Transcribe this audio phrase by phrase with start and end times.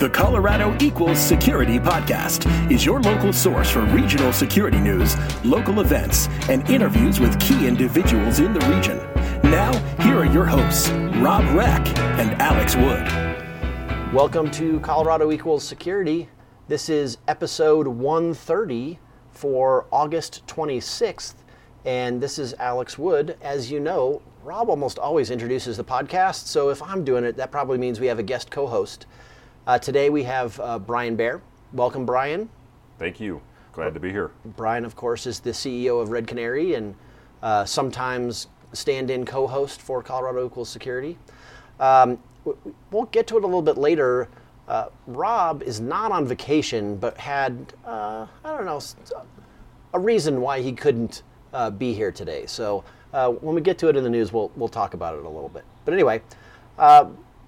[0.00, 5.14] The Colorado Equals Security Podcast is your local source for regional security news,
[5.44, 8.96] local events, and interviews with key individuals in the region.
[9.50, 9.70] Now,
[10.02, 11.86] here are your hosts, Rob Reck
[12.18, 14.14] and Alex Wood.
[14.14, 16.30] Welcome to Colorado Equals Security.
[16.66, 18.98] This is episode 130
[19.32, 21.34] for August 26th,
[21.84, 23.36] and this is Alex Wood.
[23.42, 27.50] As you know, Rob almost always introduces the podcast, so if I'm doing it, that
[27.50, 29.04] probably means we have a guest co host.
[29.70, 31.40] Uh, today we have uh, Brian Beyer.
[31.72, 32.48] Welcome, Brian.
[32.98, 33.40] Thank you.
[33.70, 34.32] Glad to be here.
[34.56, 36.92] Brian, of course, is the CEO of Red Canary and
[37.40, 41.16] uh, sometimes stand in co host for Colorado Equals Security.
[41.78, 42.18] Um,
[42.90, 44.26] we'll get to it a little bit later.
[44.66, 48.80] Uh, Rob is not on vacation, but had, uh, I don't know,
[49.94, 52.44] a reason why he couldn't uh, be here today.
[52.46, 52.82] So
[53.12, 55.48] when we get to it in the news, we'll, we'll talk about it a little
[55.48, 55.64] bit.
[55.84, 56.22] But anyway,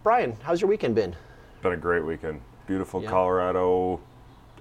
[0.05, 1.17] Brian, how's your weekend been?
[1.63, 2.41] Been a great weekend.
[2.67, 4.01] Beautiful Colorado,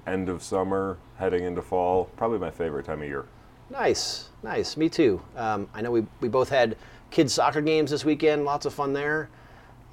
[0.07, 2.05] end of summer, heading into fall.
[2.15, 3.25] Probably my favorite time of year.
[3.69, 4.77] Nice, nice.
[4.77, 5.21] Me too.
[5.35, 6.77] Um, I know we, we both had
[7.09, 9.29] kids' soccer games this weekend, lots of fun there.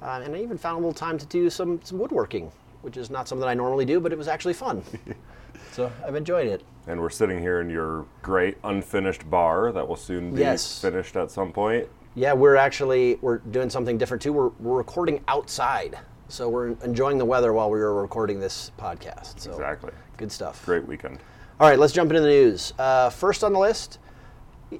[0.01, 2.51] Uh, and I even found a little time to do some, some woodworking,
[2.81, 4.83] which is not something I normally do, but it was actually fun.
[5.71, 6.63] so I've enjoyed it.
[6.87, 10.79] And we're sitting here in your great unfinished bar that will soon be yes.
[10.81, 11.87] finished at some point.
[12.15, 14.33] Yeah, we're actually we're doing something different too.
[14.33, 15.97] We're, we're recording outside.
[16.29, 19.39] So we're enjoying the weather while we were recording this podcast.
[19.39, 19.91] So exactly.
[20.15, 20.63] Good stuff.
[20.63, 21.17] Great weekend.
[21.59, 22.71] All right, let's jump into the news.
[22.77, 23.97] Uh, first on the list,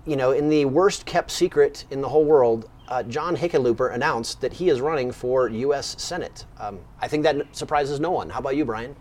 [0.06, 4.42] you know, in the worst kept secret in the whole world, uh, John Hickenlooper announced
[4.42, 5.96] that he is running for U.S.
[5.98, 6.46] Senate.
[6.60, 8.30] Um, I think that surprises no one.
[8.30, 8.96] How about you, Brian?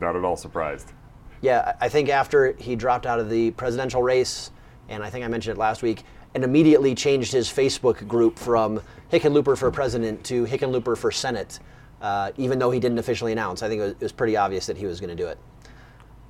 [0.00, 0.92] Not at all surprised.
[1.40, 4.50] Yeah, I think after he dropped out of the presidential race,
[4.88, 6.02] and I think I mentioned it last week,
[6.34, 11.60] and immediately changed his Facebook group from Hickenlooper for president to Hickenlooper for Senate
[12.02, 13.62] uh, even though he didn't officially announce.
[13.62, 15.38] I think it was, it was pretty obvious that he was going to do it.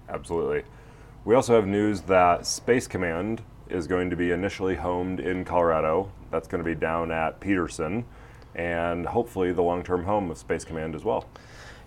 [0.09, 0.63] Absolutely.
[1.25, 6.13] We also have news that Space Command is going to be initially homed in Colorado.
[6.31, 8.05] That's going to be down at Peterson,
[8.55, 11.27] and hopefully the long-term home of Space Command as well.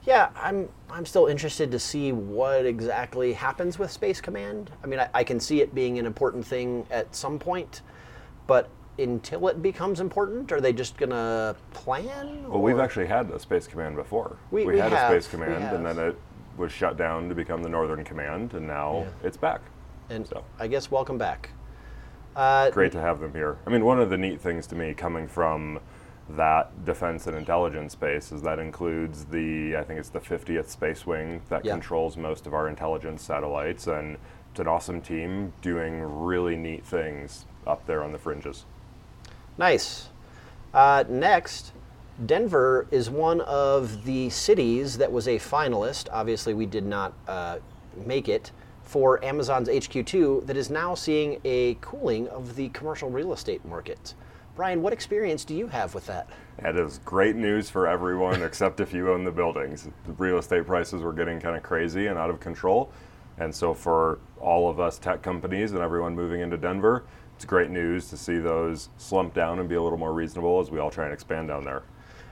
[0.06, 4.72] Yeah, I'm I'm still interested to see what exactly happens with Space Command.
[4.84, 7.82] I mean, I, I can see it being an important thing at some point,
[8.48, 10.52] but until it becomes important?
[10.52, 12.44] Are they just going to plan?
[12.44, 12.62] Well, or?
[12.62, 14.38] we've actually had a Space Command before.
[14.52, 16.18] We, we, we had have, a Space Command, and then it
[16.58, 19.28] was shut down to become the Northern Command, and now yeah.
[19.28, 19.62] it's back.
[20.10, 20.44] And so.
[20.60, 21.50] I guess welcome back.
[22.36, 23.58] Uh, Great to have them here.
[23.66, 25.80] I mean, one of the neat things to me coming from
[26.30, 31.06] that defense and intelligence space is that includes the, I think it's the 50th Space
[31.06, 31.74] Wing that yeah.
[31.74, 34.18] controls most of our intelligence satellites, and
[34.52, 38.66] it's an awesome team doing really neat things up there on the fringes.
[39.58, 40.10] Nice.
[40.74, 41.72] Uh, next,
[42.26, 46.08] Denver is one of the cities that was a finalist.
[46.12, 47.60] Obviously, we did not uh,
[48.06, 48.52] make it
[48.84, 54.14] for Amazon's HQ2 that is now seeing a cooling of the commercial real estate market.
[54.56, 56.30] Brian, what experience do you have with that?
[56.62, 59.90] That is great news for everyone except if you own the buildings.
[60.06, 62.92] The real estate prices were getting kind of crazy and out of control.
[63.38, 67.04] And so, for all of us tech companies and everyone moving into Denver,
[67.36, 70.72] it's great news to see those slump down and be a little more reasonable as
[70.72, 71.84] we all try and expand down there.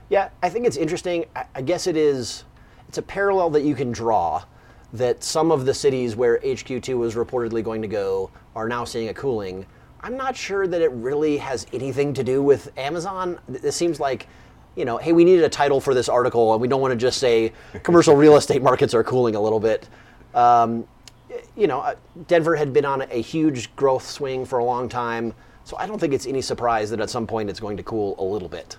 [0.08, 1.26] Yeah, I think it's interesting.
[1.54, 2.44] I guess it is.
[2.88, 4.44] It's a parallel that you can draw
[4.92, 9.08] that some of the cities where HQ2 was reportedly going to go are now seeing
[9.08, 9.66] a cooling.
[10.00, 13.40] I'm not sure that it really has anything to do with Amazon.
[13.48, 14.28] This seems like,
[14.76, 16.96] you know, hey, we needed a title for this article, and we don't want to
[16.96, 19.88] just say commercial real estate markets are cooling a little bit.
[20.34, 20.86] Um,
[21.56, 21.94] you know, uh,
[22.26, 25.34] Denver had been on a huge growth swing for a long time,
[25.64, 28.14] so I don't think it's any surprise that at some point it's going to cool
[28.18, 28.76] a little bit.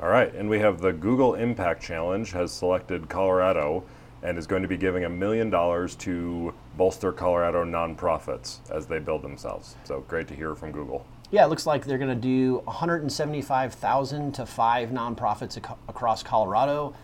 [0.00, 3.84] All right, and we have the Google Impact Challenge has selected Colorado
[4.22, 8.98] and is going to be giving a million dollars to bolster Colorado nonprofits as they
[8.98, 9.76] build themselves.
[9.84, 11.04] So great to hear from Google.
[11.30, 16.94] Yeah, it looks like they're going to do 175,000 to five nonprofits ac- across Colorado,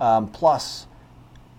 [0.00, 0.86] um, plus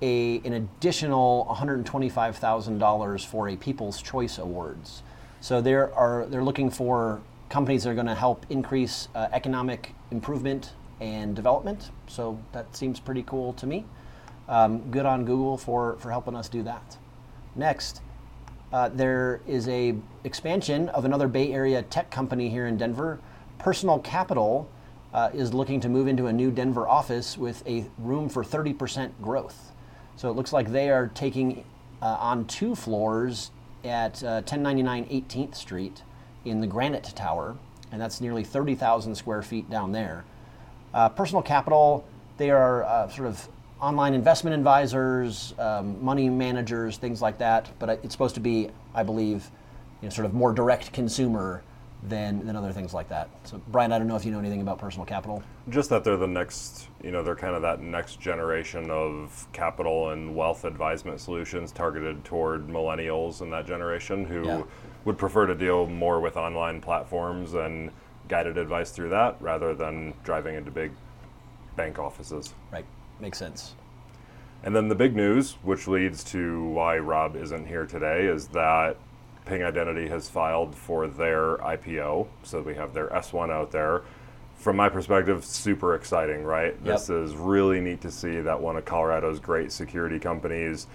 [0.01, 5.03] a, an additional $125,000 for a People's Choice Awards.
[5.41, 9.93] So there are they're looking for companies that are going to help increase uh, economic
[10.11, 11.91] improvement and development.
[12.07, 13.85] So that seems pretty cool to me.
[14.47, 16.97] Um, good on Google for, for helping us do that.
[17.55, 18.01] Next,
[18.71, 23.19] uh, there is a expansion of another Bay Area tech company here in Denver.
[23.57, 24.69] Personal Capital
[25.13, 29.11] uh, is looking to move into a new Denver office with a room for 30%
[29.21, 29.71] growth.
[30.19, 31.63] So it looks like they are taking
[32.01, 33.51] uh, on two floors
[33.85, 36.03] at uh, 1099 18th Street
[36.43, 37.55] in the Granite Tower,
[37.93, 40.25] and that's nearly 30,000 square feet down there.
[40.93, 42.05] Uh, personal capital,
[42.35, 43.47] they are uh, sort of
[43.79, 47.69] online investment advisors, um, money managers, things like that.
[47.79, 49.49] But it's supposed to be, I believe,
[50.01, 51.63] you know, sort of more direct consumer
[52.03, 53.29] than, than other things like that.
[53.43, 55.43] So, Brian, I don't know if you know anything about personal capital.
[55.69, 60.11] Just that they're the next, you know, they're kind of that next generation of capital
[60.11, 64.63] and wealth advisement solutions targeted toward millennials and that generation who yeah.
[65.03, 67.91] would prefer to deal more with online platforms and
[68.29, 70.91] guided advice through that rather than driving into big
[71.75, 72.53] bank offices.
[72.71, 72.85] Right,
[73.19, 73.75] makes sense.
[74.63, 78.97] And then the big news, which leads to why Rob isn't here today, is that
[79.49, 82.27] Ping Identity has filed for their IPO.
[82.43, 84.03] So we have their S1 out there.
[84.57, 86.75] From my perspective, super exciting, right?
[86.83, 86.83] Yep.
[86.83, 90.85] This is really neat to see that one of Colorado's great security companies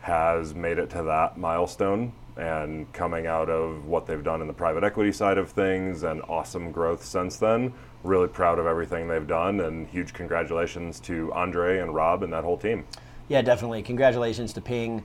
[0.00, 4.52] has made it to that milestone and coming out of what they've done in the
[4.52, 7.72] private equity side of things and awesome growth since then.
[8.02, 12.44] Really proud of everything they've done and huge congratulations to Andre and Rob and that
[12.44, 12.84] whole team.
[13.28, 13.82] Yeah, definitely.
[13.82, 15.02] Congratulations to Ping.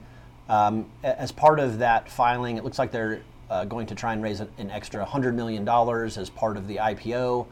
[0.49, 4.21] Um, as part of that filing, it looks like they're uh, going to try and
[4.23, 7.47] raise an extra $100 million as part of the IPO.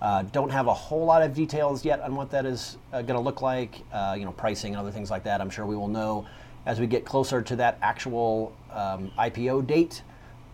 [0.00, 3.18] Uh, don't have a whole lot of details yet on what that is uh, going
[3.18, 5.40] to look like, uh, you know, pricing and other things like that.
[5.40, 6.26] I'm sure we will know
[6.66, 10.02] as we get closer to that actual um, IPO date.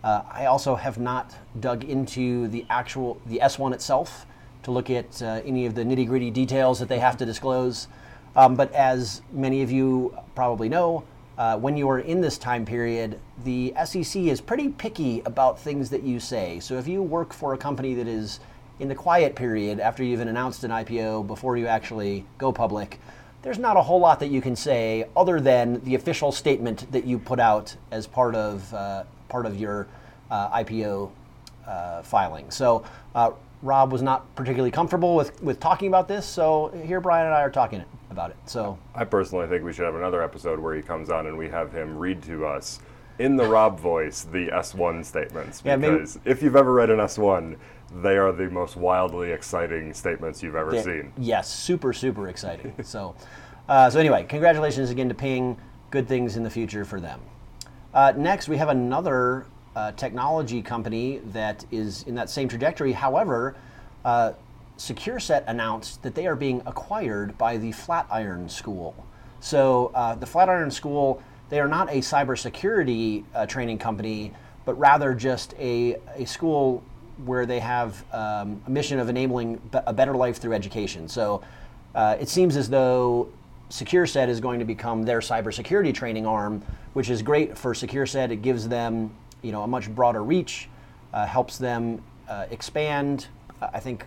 [0.03, 4.25] Uh, I also have not dug into the actual the S1 itself
[4.63, 7.87] to look at uh, any of the nitty gritty details that they have to disclose.
[8.35, 11.03] Um, but as many of you probably know,
[11.37, 15.89] uh, when you are in this time period, the SEC is pretty picky about things
[15.89, 16.59] that you say.
[16.59, 18.39] So if you work for a company that is
[18.79, 22.99] in the quiet period after you've announced an IPO before you actually go public,
[23.41, 27.05] there's not a whole lot that you can say other than the official statement that
[27.05, 29.87] you put out as part of uh, part of your
[30.31, 31.11] uh, IPO
[31.67, 32.49] uh, filing.
[32.49, 33.31] So uh,
[33.65, 37.41] Rob was not particularly comfortable with, with talking about this, so here Brian and I
[37.41, 38.37] are talking about it.
[38.45, 41.49] So I personally think we should have another episode where he comes on and we
[41.49, 42.79] have him read to us
[43.17, 45.61] in the Rob voice the S1 statements.
[45.61, 47.57] Because yeah, if you've ever read an S1,
[48.03, 51.11] they are the most wildly exciting statements you've ever seen.
[51.17, 52.73] Yes, super, super exciting.
[52.83, 53.15] so,
[53.67, 55.57] uh, so anyway, congratulations again to Ping.
[55.89, 57.19] Good things in the future for them.
[57.93, 62.93] Uh, next, we have another uh, technology company that is in that same trajectory.
[62.93, 63.55] However,
[64.03, 64.33] uh,
[64.77, 68.95] SecureSet announced that they are being acquired by the Flatiron School.
[69.39, 74.33] So uh, the Flatiron School, they are not a cybersecurity uh, training company,
[74.65, 76.83] but rather just a, a school
[77.23, 81.07] where they have um, a mission of enabling a better life through education.
[81.07, 81.41] So
[81.93, 83.29] uh, it seems as though
[83.69, 86.61] SecureSet is going to become their cybersecurity training arm,
[86.93, 88.31] which is great for SecureSet.
[88.31, 89.11] It gives them
[89.45, 90.67] you know a much broader reach,
[91.13, 93.27] uh, helps them uh, expand.
[93.61, 94.05] I think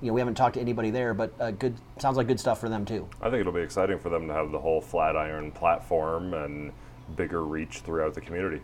[0.00, 2.60] you know we haven't talked to anybody there, but uh, good sounds like good stuff
[2.60, 3.08] for them too.
[3.20, 6.72] I think it'll be exciting for them to have the whole Flatiron platform and
[7.16, 8.60] bigger reach throughout the community.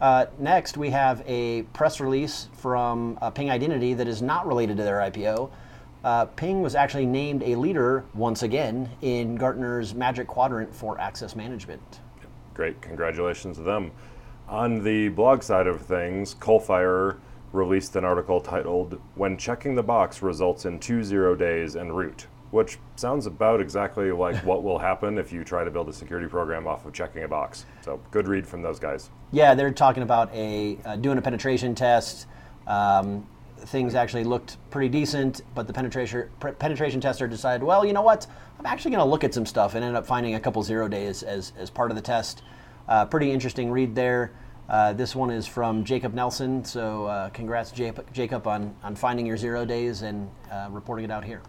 [0.00, 4.76] Uh, next, we have a press release from uh, Ping Identity that is not related
[4.76, 5.50] to their IPO.
[6.04, 11.34] Uh, Ping was actually named a leader once again in Gartner's Magic Quadrant for Access
[11.34, 12.00] Management.
[12.54, 13.90] Great, congratulations to them.
[14.48, 17.18] On the blog side of things, Coalfire
[17.52, 22.26] released an article titled When Checking the Box Results in Two Zero Days en Route,
[22.50, 26.26] which sounds about exactly like what will happen if you try to build a security
[26.26, 27.66] program off of checking a box.
[27.82, 29.10] So, good read from those guys.
[29.32, 32.26] Yeah, they're talking about a uh, doing a penetration test.
[32.66, 33.26] Um,
[33.58, 38.26] things actually looked pretty decent, but the penetration penetration tester decided, well, you know what?
[38.58, 40.88] I'm actually going to look at some stuff and ended up finding a couple zero
[40.88, 42.42] days as, as part of the test.
[42.88, 44.32] Uh, pretty interesting read there.
[44.66, 49.36] Uh, this one is from Jacob Nelson, so uh, congrats, Jacob, on, on finding your
[49.36, 51.42] zero days and uh, reporting it out here.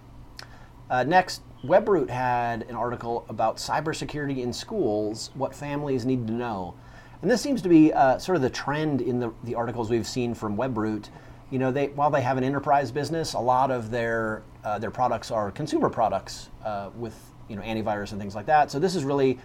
[0.89, 6.75] Uh, next, Webroot had an article about cybersecurity in schools, what families need to know.
[7.21, 10.07] And this seems to be uh, sort of the trend in the, the articles we've
[10.07, 11.07] seen from Webroot.
[11.51, 14.43] You know, they, while they have an enterprise business, a lot of their,
[14.79, 16.49] their products are consumer products
[16.95, 17.15] with
[17.47, 18.71] you know, antivirus and things like that.
[18.71, 19.39] So this is really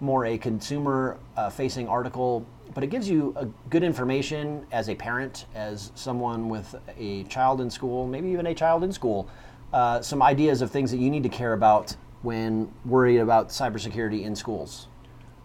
[0.00, 5.46] more a consumer uh, facing article, but it gives you good information as a parent,
[5.54, 9.28] as someone with a child in school, maybe even a child in school,
[9.72, 14.22] uh, some ideas of things that you need to care about when worried about cybersecurity
[14.22, 14.88] in schools.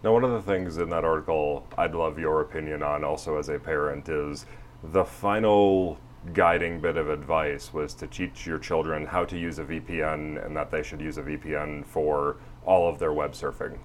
[0.02, 3.48] Now, one of the things in that article I'd love your opinion on also as
[3.48, 4.46] a parent is
[4.92, 5.98] the final
[6.32, 10.56] guiding bit of advice was to teach your children how to use a VPN and
[10.56, 13.78] that they should use a VPN for all of their web surfing.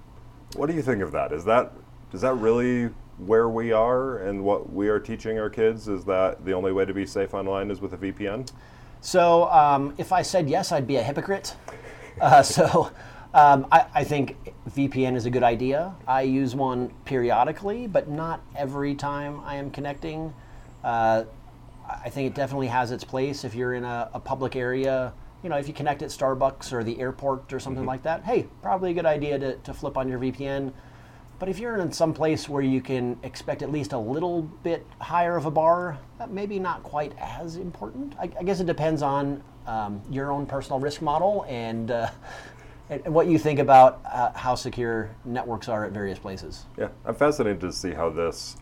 [0.55, 1.31] What do you think of that?
[1.31, 1.73] Is that
[2.13, 5.87] is that really where we are and what we are teaching our kids?
[5.87, 8.49] Is that the only way to be safe online is with a VPN?
[8.99, 11.55] So, um, if I said yes, I'd be a hypocrite.
[12.19, 12.91] Uh, so,
[13.33, 14.35] Um, I, I, think
[14.71, 15.95] VPN is a good idea.
[16.05, 20.33] I use one periodically, but not every time I am connecting.
[20.83, 21.23] Uh,
[21.89, 25.13] I think it definitely has its place if you're in a, a, public area.
[25.43, 27.89] You know, if you connect at Starbucks or the airport or something mm-hmm.
[27.89, 30.71] like that, hey, probably a good idea to, to flip on your VPN.
[31.41, 34.85] But if you're in some place where you can expect at least a little bit
[34.99, 35.97] higher of a bar,
[36.29, 38.13] maybe not quite as important.
[38.19, 42.11] I, I guess it depends on um, your own personal risk model and, uh,
[42.91, 46.67] and what you think about uh, how secure networks are at various places.
[46.77, 48.57] Yeah, I'm fascinated to see how this,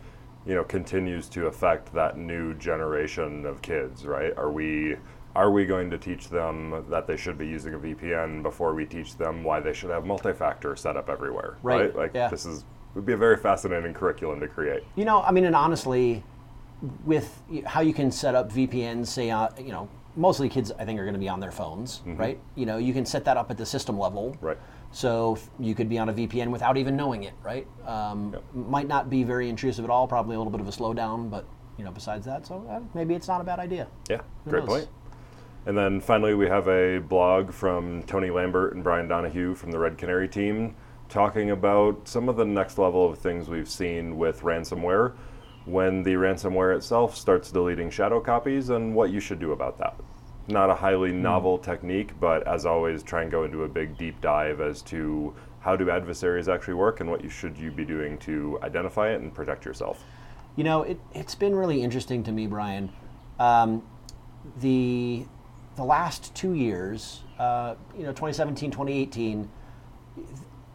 [0.46, 4.06] you know, continues to affect that new generation of kids.
[4.06, 4.34] Right?
[4.38, 4.96] Are we
[5.40, 8.84] are we going to teach them that they should be using a VPN before we
[8.84, 11.56] teach them why they should have multi-factor set up everywhere?
[11.62, 11.80] Right.
[11.80, 11.96] right?
[11.96, 12.28] Like yeah.
[12.28, 14.82] this is would be a very fascinating curriculum to create.
[14.96, 16.22] You know, I mean, and honestly,
[17.06, 21.00] with how you can set up VPNs, say, uh, you know, mostly kids I think
[21.00, 22.16] are going to be on their phones, mm-hmm.
[22.16, 22.38] right?
[22.54, 24.36] You know, you can set that up at the system level.
[24.42, 24.58] Right.
[24.92, 27.66] So you could be on a VPN without even knowing it, right?
[27.86, 28.42] Um, yep.
[28.52, 30.06] Might not be very intrusive at all.
[30.06, 31.46] Probably a little bit of a slowdown, but
[31.78, 33.86] you know, besides that, so uh, maybe it's not a bad idea.
[34.10, 34.68] Yeah, Who great knows?
[34.68, 34.88] point.
[35.66, 39.78] And then finally, we have a blog from Tony Lambert and Brian Donahue from the
[39.78, 40.74] Red Canary team
[41.08, 45.12] talking about some of the next level of things we've seen with ransomware
[45.66, 49.94] when the ransomware itself starts deleting shadow copies and what you should do about that.
[50.48, 51.20] Not a highly mm.
[51.20, 55.34] novel technique, but as always, try and go into a big deep dive as to
[55.60, 59.20] how do adversaries actually work and what you should you be doing to identify it
[59.20, 60.02] and protect yourself.
[60.56, 62.90] You know, it, has been really interesting to me, Brian.
[63.38, 63.82] Um,
[64.60, 65.26] the
[65.80, 69.48] the last two years, uh, you know, 2017, 2018,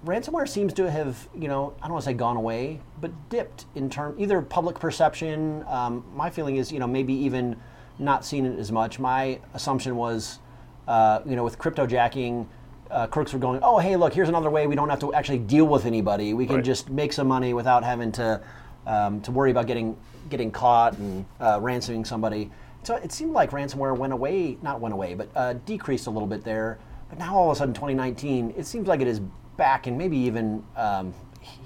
[0.04, 3.66] ransomware seems to have, you know, I don't want to say gone away, but dipped
[3.76, 5.64] in term either public perception.
[5.68, 7.56] Um, my feeling is, you know, maybe even
[8.00, 8.98] not seen it as much.
[8.98, 10.40] My assumption was,
[10.88, 12.48] uh, you know, with cryptojacking,
[12.90, 15.38] uh, crooks were going, oh, hey, look, here's another way we don't have to actually
[15.38, 16.34] deal with anybody.
[16.34, 16.66] We can right.
[16.66, 18.42] just make some money without having to
[18.88, 19.98] um, to worry about getting
[20.30, 22.50] getting caught and uh, ransoming somebody.
[22.86, 26.28] So it seemed like ransomware went away, not went away, but uh, decreased a little
[26.28, 26.78] bit there.
[27.10, 29.22] But now all of a sudden, 2019, it seems like it is
[29.58, 31.12] back and maybe even um,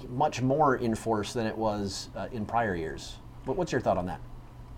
[0.08, 3.16] much more in force than it was uh, in prior years.
[3.44, 4.18] But what's your thought on that?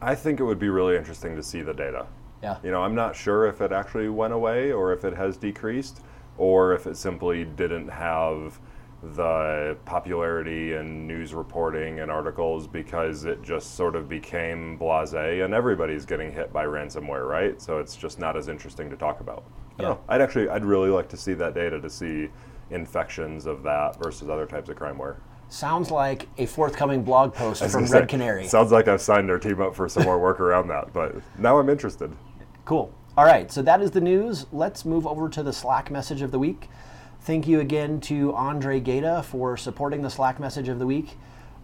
[0.01, 2.07] I think it would be really interesting to see the data.
[2.43, 2.57] Yeah.
[2.65, 6.01] You know, I'm not sure if it actually went away or if it has decreased
[6.39, 8.59] or if it simply didn't have
[9.03, 15.53] the popularity and news reporting and articles because it just sort of became blasé and
[15.53, 17.61] everybody's getting hit by ransomware, right?
[17.61, 19.45] So it's just not as interesting to talk about.
[19.81, 19.91] Yeah.
[19.91, 20.01] Oh.
[20.09, 22.29] I'd actually I'd really like to see that data to see
[22.71, 25.17] infections of that versus other types of crimeware.
[25.49, 28.47] Sounds like a forthcoming blog post from Red say, Canary.
[28.47, 31.59] Sounds like I've signed their team up for some more work around that, but now
[31.59, 32.11] I'm interested.
[32.65, 32.95] Cool.
[33.19, 34.47] All right, so that is the news.
[34.51, 36.71] Let's move over to the Slack message of the week.
[37.25, 41.17] Thank you again to Andre Gata for supporting the Slack message of the week.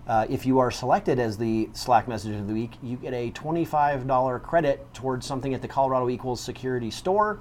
[0.07, 3.33] Uh, if you are selected as the Slack message of the week, you get a
[3.33, 7.41] $25 credit towards something at the Colorado Equals Security store.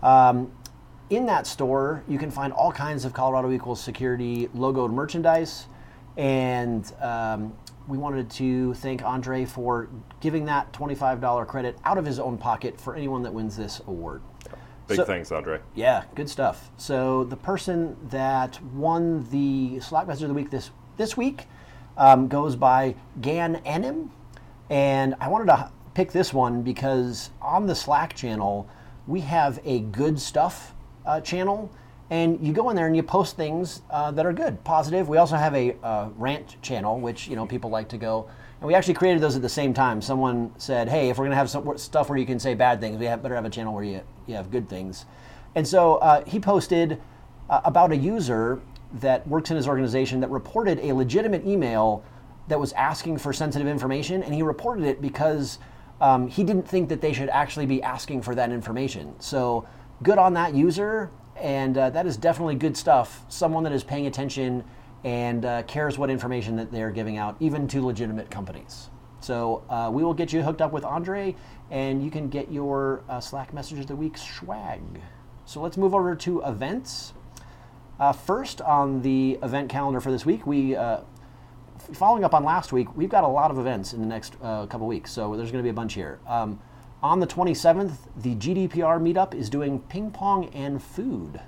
[0.00, 0.52] Um,
[1.10, 5.66] in that store, you can find all kinds of Colorado Equals Security logoed merchandise.
[6.16, 7.52] And um,
[7.88, 9.88] we wanted to thank Andre for
[10.20, 14.22] giving that $25 credit out of his own pocket for anyone that wins this award.
[14.90, 15.60] Big so, thanks, Andre.
[15.76, 16.68] Yeah, good stuff.
[16.76, 21.44] So the person that won the Slack Message of the Week this this week
[21.96, 24.10] um, goes by Gan Enim,
[24.68, 28.68] and I wanted to pick this one because on the Slack channel
[29.06, 30.74] we have a good stuff
[31.06, 31.70] uh, channel,
[32.10, 35.08] and you go in there and you post things uh, that are good, positive.
[35.08, 38.28] We also have a uh, rant channel, which you know people like to go
[38.60, 40.02] and we actually created those at the same time.
[40.02, 42.80] Someone said, "Hey, if we're going to have some stuff where you can say bad
[42.80, 45.04] things, we have, better have a channel where you, you have good things."
[45.54, 47.00] And so uh, he posted
[47.48, 48.60] uh, about a user
[48.94, 52.02] that works in his organization that reported a legitimate email
[52.48, 55.58] that was asking for sensitive information, and he reported it because
[56.00, 59.14] um, he didn't think that they should actually be asking for that information.
[59.20, 59.66] So
[60.02, 63.24] good on that user, and uh, that is definitely good stuff.
[63.28, 64.64] Someone that is paying attention
[65.04, 68.90] and uh, cares what information that they're giving out, even to legitimate companies.
[69.20, 71.34] So uh, we will get you hooked up with Andre,
[71.70, 74.80] and you can get your uh, Slack message of the week swag.
[75.44, 77.12] So let's move over to events.
[77.98, 81.00] Uh, first on the event calendar for this week, we uh,
[81.92, 84.66] following up on last week, we've got a lot of events in the next uh,
[84.66, 86.18] couple weeks, so there's going to be a bunch here.
[86.26, 86.60] Um,
[87.02, 91.40] on the 27th, the GDPR meetup is doing ping pong and food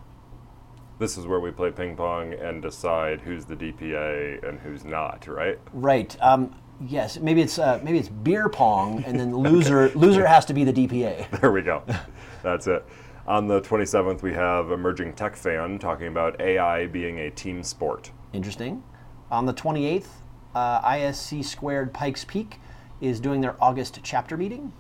[1.03, 5.27] this is where we play ping pong and decide who's the DPA and who's not,
[5.27, 5.59] right?
[5.73, 6.17] Right.
[6.21, 7.19] Um, yes.
[7.19, 10.73] Maybe it's uh, maybe it's beer pong, and then loser loser has to be the
[10.73, 11.27] DPA.
[11.41, 11.83] There we go.
[12.43, 12.85] That's it.
[13.27, 18.11] On the 27th, we have Emerging Tech Fan talking about AI being a team sport.
[18.33, 18.83] Interesting.
[19.31, 20.09] On the 28th,
[20.57, 22.59] uh, ISC Squared Pikes Peak
[23.01, 24.73] is doing their August chapter meeting.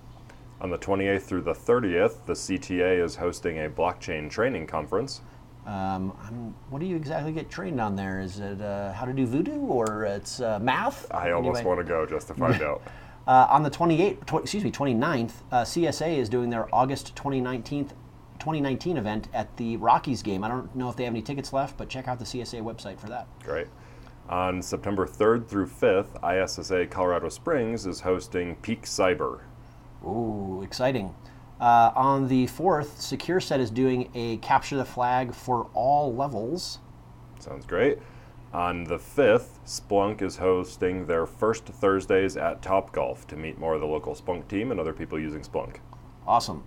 [0.60, 5.20] On the 28th through the 30th, the CTA is hosting a blockchain training conference.
[5.66, 8.20] Um, what do you exactly get trained on there?
[8.20, 11.06] Is it uh, how to do voodoo or it's uh, math?
[11.12, 11.76] I almost anyway.
[11.76, 12.82] want to go just to find out.
[13.26, 17.90] Uh, on the 28th, tw- excuse me, 29th, uh, CSA is doing their August 2019
[18.38, 20.42] 2019 event at the Rockies game.
[20.42, 22.98] I don't know if they have any tickets left, but check out the CSA website
[22.98, 23.28] for that.
[23.44, 23.68] Great.
[24.28, 29.42] On September 3rd through 5th, ISSA Colorado Springs is hosting Peak Cyber.
[30.04, 31.14] Ooh, exciting.
[31.62, 36.80] Uh, on the 4th, SecureSet is doing a capture the flag for all levels.
[37.38, 37.98] Sounds great.
[38.52, 43.74] On the 5th, Splunk is hosting their first Thursdays at Top Golf to meet more
[43.74, 45.76] of the local Splunk team and other people using Splunk.
[46.26, 46.64] Awesome.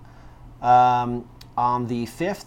[0.61, 2.45] Um, on the 5th,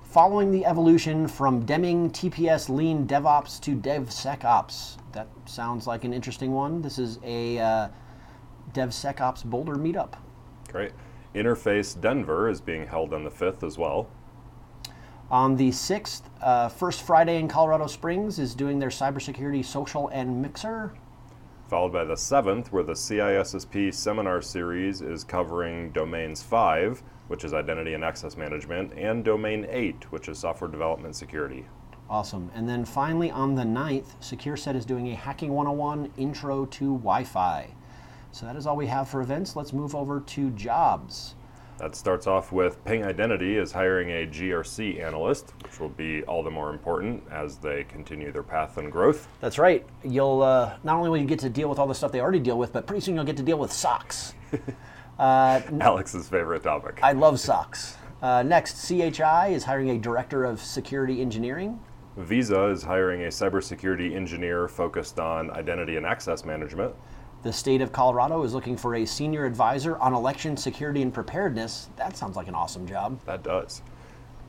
[0.00, 4.96] following the evolution from Deming TPS Lean DevOps to DevSecOps.
[5.12, 6.80] That sounds like an interesting one.
[6.80, 7.88] This is a uh,
[8.72, 10.14] DevSecOps Boulder meetup.
[10.68, 10.92] Great.
[11.34, 14.08] Interface Denver is being held on the 5th as well.
[15.30, 20.42] On the 6th, uh, First Friday in Colorado Springs is doing their cybersecurity social and
[20.42, 20.92] mixer.
[21.68, 27.54] Followed by the 7th, where the CISSP seminar series is covering Domains 5, which is
[27.54, 31.64] identity and access management, and Domain 8, which is software development security.
[32.10, 32.50] Awesome.
[32.54, 37.24] And then finally on the 9th, SecureSet is doing a Hacking 101 Intro to Wi
[37.24, 37.70] Fi.
[38.32, 39.56] So that is all we have for events.
[39.56, 41.34] Let's move over to jobs.
[41.78, 46.42] That starts off with Ping Identity is hiring a GRC analyst, which will be all
[46.42, 49.28] the more important as they continue their path and growth.
[49.40, 49.84] That's right.
[50.02, 52.40] You'll uh, not only will you get to deal with all the stuff they already
[52.40, 54.34] deal with, but pretty soon you'll get to deal with socks.
[55.18, 57.00] uh, Alex's favorite topic.
[57.02, 57.96] I love socks.
[58.22, 61.80] Uh, next, CHI is hiring a director of security engineering.
[62.16, 66.94] Visa is hiring a cybersecurity engineer focused on identity and access management.
[67.42, 71.88] The state of Colorado is looking for a senior advisor on election security and preparedness.
[71.96, 73.18] That sounds like an awesome job.
[73.24, 73.82] That does.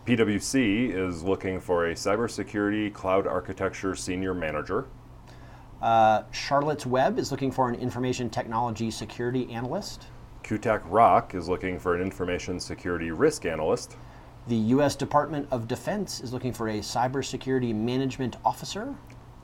[0.06, 4.86] PwC is looking for a cybersecurity cloud architecture senior manager.
[5.82, 10.06] Uh, Charlotte's Web is looking for an information technology security analyst.
[10.44, 13.98] Kutak Rock is looking for an information security risk analyst.
[14.48, 14.96] The U.S.
[14.96, 18.94] Department of Defense is looking for a cybersecurity management officer.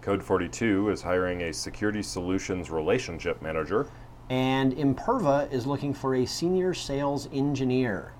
[0.01, 3.87] Code 42 is hiring a security solutions relationship manager.
[4.29, 8.13] And Imperva is looking for a senior sales engineer.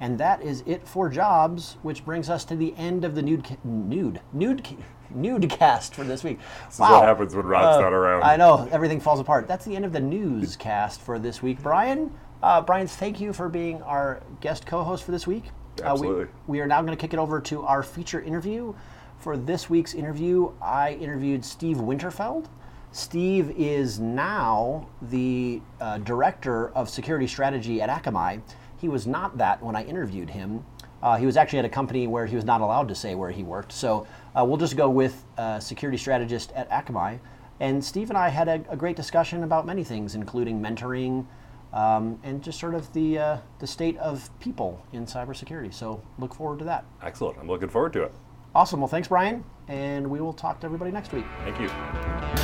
[0.00, 3.58] And that is it for jobs, which brings us to the end of the nude,
[3.62, 4.66] nude, nude,
[5.10, 6.38] nude cast for this week.
[6.66, 6.86] This wow.
[6.86, 8.22] is what happens when Rob's uh, not around.
[8.22, 9.46] I know everything falls apart.
[9.46, 11.62] That's the end of the newscast for this week.
[11.62, 12.12] Brian,
[12.42, 15.44] uh, Brian, thank you for being our guest co-host for this week.
[15.82, 16.24] Absolutely.
[16.24, 18.74] Uh, we, we are now going to kick it over to our feature interview.
[19.20, 22.46] For this week's interview, I interviewed Steve Winterfeld.
[22.90, 28.40] Steve is now the uh, director of security strategy at Akamai.
[28.78, 30.64] He was not that when I interviewed him.
[31.02, 33.30] Uh, he was actually at a company where he was not allowed to say where
[33.30, 33.72] he worked.
[33.72, 37.20] So uh, we'll just go with uh, security strategist at Akamai.
[37.60, 41.26] And Steve and I had a, a great discussion about many things, including mentoring
[41.74, 45.74] um, and just sort of the, uh, the state of people in cybersecurity.
[45.74, 46.86] So look forward to that.
[47.02, 47.36] Excellent.
[47.38, 48.14] I'm looking forward to it.
[48.54, 48.80] Awesome.
[48.80, 49.44] Well, thanks, Brian.
[49.68, 51.24] And we will talk to everybody next week.
[51.44, 51.70] Thank you.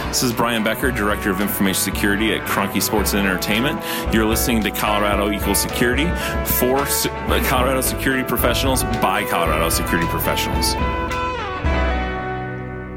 [0.06, 3.82] This is Brian Becker, Director of Information Security at Kroenke Sports and Entertainment.
[4.14, 6.04] You're listening to Colorado Equal Security
[6.44, 10.74] for uh, Colorado security professionals by Colorado security professionals.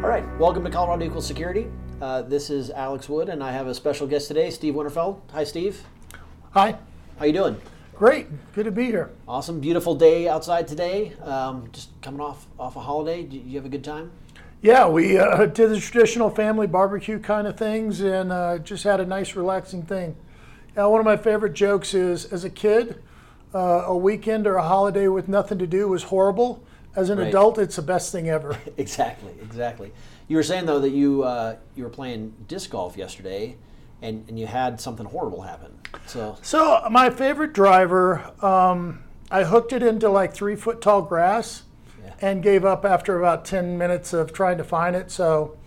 [0.04, 0.26] All right.
[0.38, 1.68] Welcome to Colorado Equal Security.
[2.00, 5.20] Uh, this is Alex Wood, and I have a special guest today, Steve Winterfeld.
[5.32, 5.84] Hi, Steve.
[6.52, 6.78] Hi.
[7.18, 7.60] How you doing?
[8.00, 8.28] Great.
[8.54, 9.12] Good to be here.
[9.28, 9.60] Awesome.
[9.60, 11.12] Beautiful day outside today.
[11.22, 13.24] Um, just coming off off a holiday.
[13.24, 14.12] Did you have a good time?
[14.62, 19.02] Yeah, we uh, did the traditional family barbecue kind of things and uh, just had
[19.02, 20.16] a nice, relaxing thing.
[20.78, 23.04] Uh, one of my favorite jokes is as a kid,
[23.54, 26.64] uh, a weekend or a holiday with nothing to do was horrible.
[26.96, 27.28] As an right.
[27.28, 28.58] adult, it's the best thing ever.
[28.78, 29.92] exactly, exactly.
[30.30, 33.58] You were saying though that you uh, you were playing disc golf yesterday,
[34.02, 35.72] and, and you had something horrible happen.
[36.06, 41.64] So, so my favorite driver, um, I hooked it into like three foot tall grass,
[42.04, 42.14] yeah.
[42.22, 45.12] and gave up after about ten minutes of trying to find it.
[45.12, 45.58] So,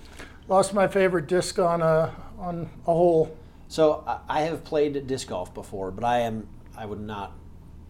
[0.49, 3.37] lost my favorite disc on a on a hole.
[3.68, 7.33] So I have played disc golf before, but I am I would not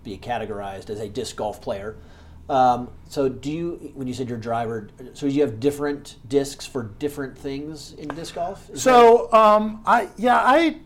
[0.04, 1.96] be categorized as a disc golf player.
[2.52, 6.82] Um, so do you, when you said your driver, so you have different discs for
[6.98, 8.68] different things in disc golf?
[8.68, 10.76] Is so um, I yeah I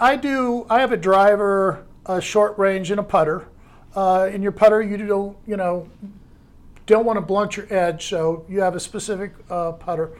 [0.00, 3.46] I do I have a driver, a short range, and a putter.
[3.96, 5.88] uh, in your putter, you don't, you know,
[6.86, 10.10] don't want to blunt your edge, so you have a specific uh, putter.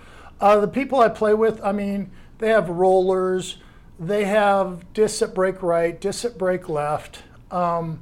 [0.41, 3.59] Uh, the people I play with, I mean, they have rollers,
[3.99, 7.23] they have discs that break right, discs that break left.
[7.51, 8.01] Um,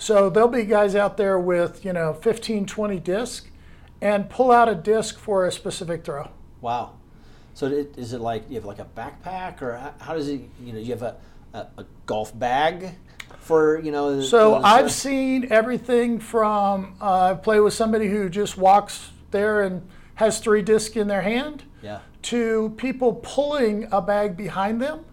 [0.00, 3.50] so there'll be guys out there with, you know, 15, 20 discs
[4.00, 6.30] and pull out a disc for a specific throw.
[6.62, 6.94] Wow.
[7.52, 10.40] So it, is it like you have like a backpack or how, how does it,
[10.64, 11.16] you know, you have a,
[11.52, 12.94] a, a golf bag
[13.40, 14.22] for, you know?
[14.22, 19.86] So I've seen everything from, uh, I've played with somebody who just walks there and
[20.14, 22.00] has three discs in their hand yeah.
[22.22, 25.04] to people pulling a bag behind them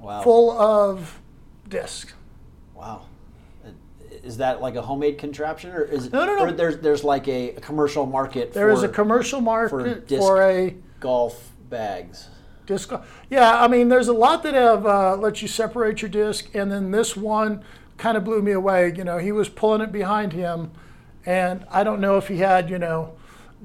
[0.00, 0.20] wow.
[0.20, 1.18] full of
[1.66, 2.12] discs.
[2.74, 3.06] Wow.
[4.24, 6.12] Is that like a homemade contraption, or is it?
[6.12, 6.50] No, no, no.
[6.50, 8.52] there's there's like a, commercial market.
[8.52, 12.28] There for, is a commercial market for, disc for a golf bags.
[12.66, 12.90] Disc.
[13.28, 16.72] Yeah, I mean, there's a lot that have uh, let you separate your disc, and
[16.72, 17.62] then this one
[17.98, 18.94] kind of blew me away.
[18.96, 20.70] You know, he was pulling it behind him,
[21.26, 23.14] and I don't know if he had you know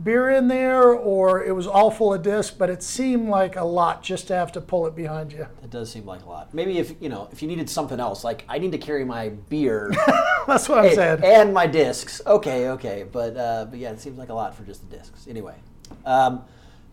[0.04, 3.64] beer in there or it was all full of discs, but it seemed like a
[3.64, 5.48] lot just to have to pull it behind you.
[5.64, 6.54] It does seem like a lot.
[6.54, 9.30] Maybe if you know if you needed something else, like I need to carry my
[9.30, 9.92] beer.
[10.48, 11.24] That's what I'm saying.
[11.24, 12.22] And my discs.
[12.26, 15.28] Okay, okay, but uh, but yeah, it seems like a lot for just the discs.
[15.28, 15.56] Anyway,
[16.06, 16.44] um,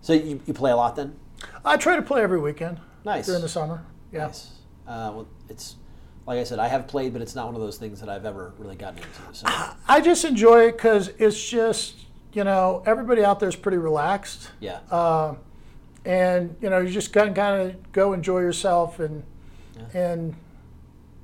[0.01, 1.17] so you, you play a lot then?
[1.65, 2.81] I try to play every weekend.
[3.05, 3.85] Nice during the summer.
[4.13, 4.27] Yeah.
[4.27, 4.53] Nice.
[4.87, 5.77] Uh, well, it's
[6.27, 8.25] like I said, I have played, but it's not one of those things that I've
[8.25, 9.09] ever really gotten into.
[9.33, 9.47] So.
[9.87, 12.06] I just enjoy it because it's just
[12.37, 14.51] you know, everybody out there is pretty relaxed.
[14.61, 14.81] Yeah.
[14.91, 15.37] Uh,
[16.05, 19.25] and you know, you just kind of, kind of go enjoy yourself and
[19.75, 20.03] yeah.
[20.03, 20.37] and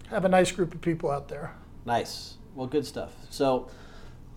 [0.09, 1.53] have a nice group of people out there.
[1.85, 2.38] Nice.
[2.55, 3.12] Well, good stuff.
[3.29, 3.68] So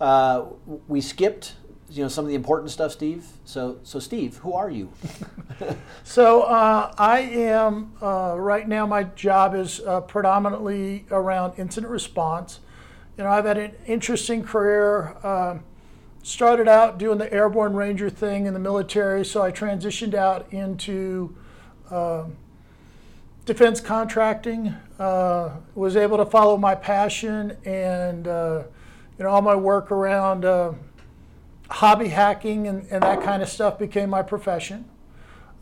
[0.02, 0.44] uh,
[0.86, 1.54] we skipped,
[1.88, 3.24] you know, some of the important stuff, Steve.
[3.46, 4.92] So, so Steve, who are you?
[6.04, 8.86] so uh, I am uh, right now.
[8.86, 12.60] My job is uh, predominantly around incident response.
[13.16, 15.16] You know, I've had an interesting career.
[16.26, 21.36] Started out doing the airborne ranger thing in the military, so I transitioned out into
[21.88, 22.24] uh,
[23.44, 24.74] defense contracting.
[24.98, 28.64] Uh, was able to follow my passion and uh,
[29.16, 30.72] you know all my work around uh,
[31.70, 34.84] hobby hacking and, and, that kind of stuff became my profession.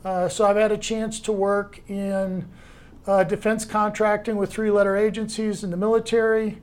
[0.03, 2.49] Uh, so I've had a chance to work in
[3.07, 6.63] uh, defense contracting with three-letter agencies in the military.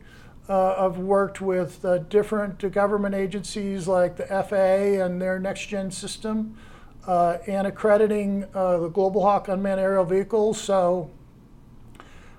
[0.51, 5.91] Uh, I've worked with uh, different government agencies like the FAA and their next gen
[5.91, 6.57] system
[7.07, 10.59] uh, and accrediting uh, the Global Hawk unmanned aerial vehicles.
[10.59, 11.09] So,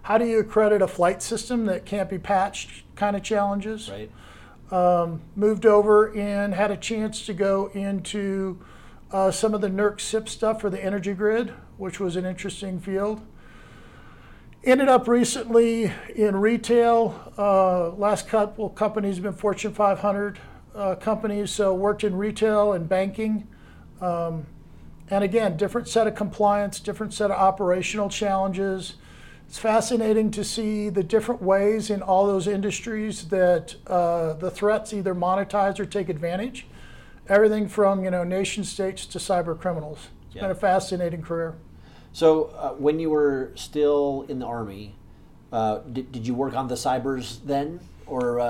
[0.02, 3.90] how do you accredit a flight system that can't be patched kind of challenges?
[3.90, 4.10] Right.
[4.70, 8.60] Um, moved over and had a chance to go into
[9.10, 12.78] uh, some of the NERC CIP stuff for the energy grid, which was an interesting
[12.78, 13.22] field.
[14.64, 17.32] Ended up recently in retail.
[17.36, 20.38] Uh, last couple companies have been Fortune 500
[20.72, 23.48] uh, companies, so worked in retail and banking.
[24.00, 24.46] Um,
[25.10, 28.94] and again, different set of compliance, different set of operational challenges.
[29.48, 34.92] It's fascinating to see the different ways in all those industries that uh, the threats
[34.92, 36.66] either monetize or take advantage.
[37.28, 40.06] Everything from you know nation states to cyber criminals.
[40.26, 40.42] It's yeah.
[40.42, 41.56] been a fascinating career.
[42.12, 44.94] So uh, when you were still in the army,
[45.52, 48.40] uh, did, did you work on the cybers then, or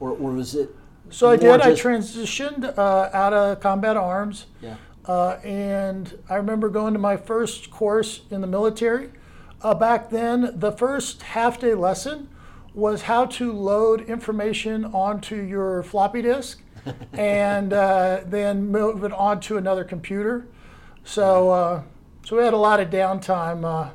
[0.00, 0.74] or, or was it?
[1.10, 1.60] So I did.
[1.60, 4.46] I transitioned uh, out of combat arms.
[4.60, 4.76] Yeah.
[5.06, 9.10] Uh, and I remember going to my first course in the military.
[9.62, 12.28] Uh, back then, the first half day lesson
[12.74, 16.60] was how to load information onto your floppy disk
[17.14, 20.46] and uh, then move it onto another computer.
[21.04, 21.84] So
[22.28, 23.88] so we had a lot of downtime, uh,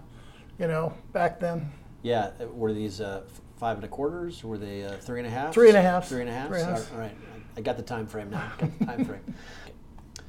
[0.57, 1.71] you know, back then.
[2.01, 3.25] Yeah, were these uh,
[3.57, 4.43] five and a quarters?
[4.43, 5.53] Were they uh, three and a half?
[5.53, 6.07] Three and a half.
[6.07, 6.47] Three and a half.
[6.47, 6.93] Three and a half.
[6.93, 7.15] All right,
[7.55, 8.51] I got the time frame now.
[8.57, 9.35] Got the time frame.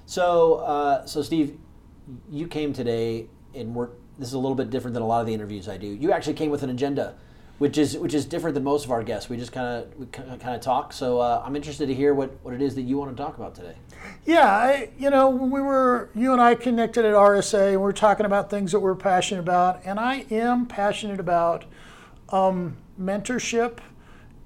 [0.04, 1.56] So, uh, so Steve,
[2.30, 3.88] you came today, and we're
[4.18, 5.86] this is a little bit different than a lot of the interviews I do.
[5.86, 7.16] You actually came with an agenda
[7.58, 9.28] which is which is different than most of our guests.
[9.28, 10.92] We just kind of kind of talk.
[10.92, 13.36] So uh, I'm interested to hear what, what it is that you want to talk
[13.36, 13.76] about today.
[14.26, 17.88] Yeah, I, you know, when we were you and I connected at RSA, and we
[17.88, 21.64] are talking about things that we're passionate about, and I am passionate about
[22.30, 23.78] um, mentorship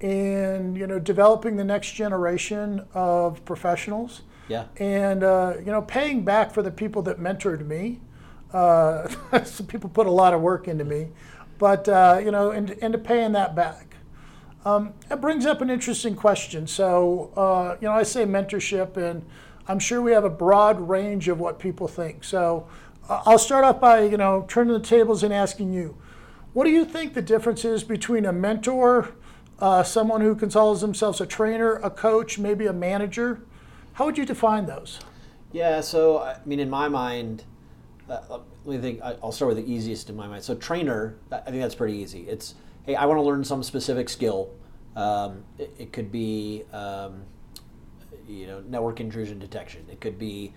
[0.01, 4.21] and you know developing the next generation of professionals.
[4.47, 4.65] Yeah.
[4.77, 8.01] And uh, you know, paying back for the people that mentored me.
[8.51, 9.07] Uh,
[9.67, 11.07] people put a lot of work into me
[11.59, 13.97] but uh, you know, and, and to paying that back.
[14.65, 16.67] Um, it brings up an interesting question.
[16.67, 19.25] So, uh, you know, I say mentorship, and
[19.67, 22.23] I'm sure we have a broad range of what people think.
[22.23, 22.67] So,
[23.07, 25.95] uh, I'll start off by, you know, turning the tables and asking you,
[26.53, 29.13] what do you think the difference is between a mentor,
[29.59, 33.41] uh, someone who calls themselves a trainer, a coach, maybe a manager.
[33.93, 34.99] How would you define those?
[35.51, 37.43] Yeah, so I mean, in my mind,
[38.09, 39.01] uh, let me think.
[39.23, 40.43] I'll start with the easiest in my mind.
[40.43, 42.21] So, trainer, I think that's pretty easy.
[42.29, 42.53] It's
[42.83, 44.51] hey, I want to learn some specific skill.
[44.95, 47.23] Um, it, it, could be, um,
[48.27, 49.85] you know, network intrusion detection.
[49.91, 50.53] It could be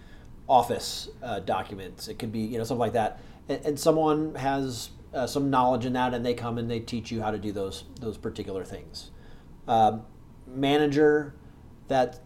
[0.48, 2.09] office uh, documents.
[2.09, 3.20] It could be, you know, something like that.
[3.48, 7.11] And, and someone has uh, some knowledge in that, and they come and they teach
[7.11, 9.11] you how to do those those particular things.
[9.66, 10.03] Um,
[10.46, 11.35] manager,
[11.88, 12.20] that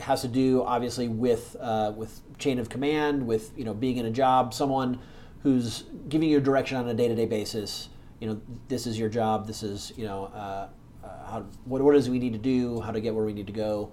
[0.00, 4.06] has to do obviously with uh, with chain of command, with you know being in
[4.06, 4.98] a job, someone
[5.42, 7.88] who's giving you direction on a day to day basis.
[8.20, 9.46] You know, this is your job.
[9.46, 10.68] This is you know uh,
[11.04, 13.46] uh, how what what is we need to do, how to get where we need
[13.46, 13.92] to go,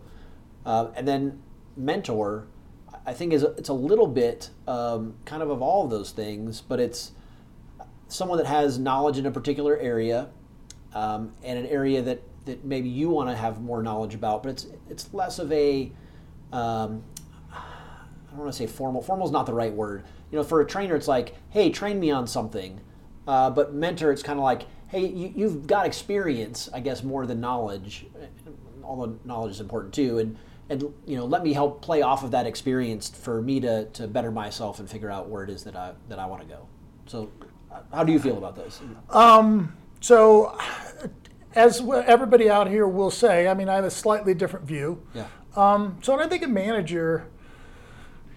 [0.65, 1.41] uh, and then
[1.75, 2.47] mentor.
[3.05, 6.61] I think is it's a little bit um, kind of of all of those things,
[6.61, 7.13] but it's
[8.07, 10.29] someone that has knowledge in a particular area
[10.93, 14.49] um, and an area that, that maybe you want to have more knowledge about, but
[14.49, 15.91] it's it's less of a
[16.51, 17.03] um,
[18.31, 19.01] I don't want to say formal.
[19.01, 20.03] Formal is not the right word.
[20.31, 22.79] You know, for a trainer, it's like, hey, train me on something.
[23.27, 27.25] Uh, but mentor, it's kind of like, hey, you, have got experience, I guess, more
[27.25, 28.05] than knowledge.
[28.83, 30.37] Although knowledge is important too, and
[30.69, 34.07] and you know, let me help play off of that experience for me to, to
[34.07, 36.67] better myself and figure out where it is that I that I want to go.
[37.07, 37.29] So
[37.91, 38.81] how do you feel about those?
[39.09, 40.57] Um, so,
[41.55, 45.05] as everybody out here will say, I mean, I have a slightly different view.
[45.13, 45.27] Yeah.
[45.55, 47.27] Um, so when I think of manager,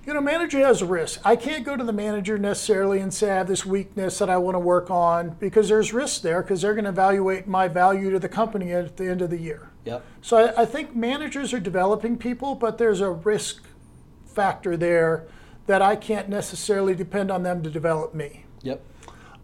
[0.07, 1.21] you know, manager has a risk.
[1.25, 4.37] I can't go to the manager necessarily and say I have this weakness that I
[4.37, 8.11] want to work on because there's risk there because they're going to evaluate my value
[8.11, 9.71] to the company at the end of the year.
[9.85, 10.05] Yep.
[10.23, 13.63] So I, I think managers are developing people, but there's a risk
[14.27, 15.27] factor there
[15.67, 18.45] that I can't necessarily depend on them to develop me.
[18.63, 18.83] Yep.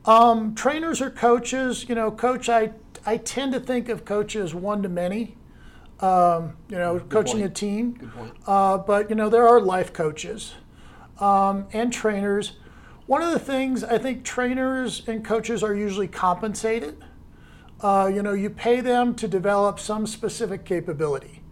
[0.04, 2.72] Um, trainers or coaches, you know, coach, I,
[3.06, 5.36] I tend to think of coaches one to many.
[6.00, 7.44] Um, you know, Good coaching point.
[7.44, 7.92] a team.
[7.92, 8.32] Good point.
[8.46, 10.54] Uh, but, you know, there are life coaches
[11.18, 12.52] um, and trainers.
[13.06, 17.04] One of the things I think trainers and coaches are usually compensated.
[17.80, 21.42] Uh, you know, you pay them to develop some specific capability.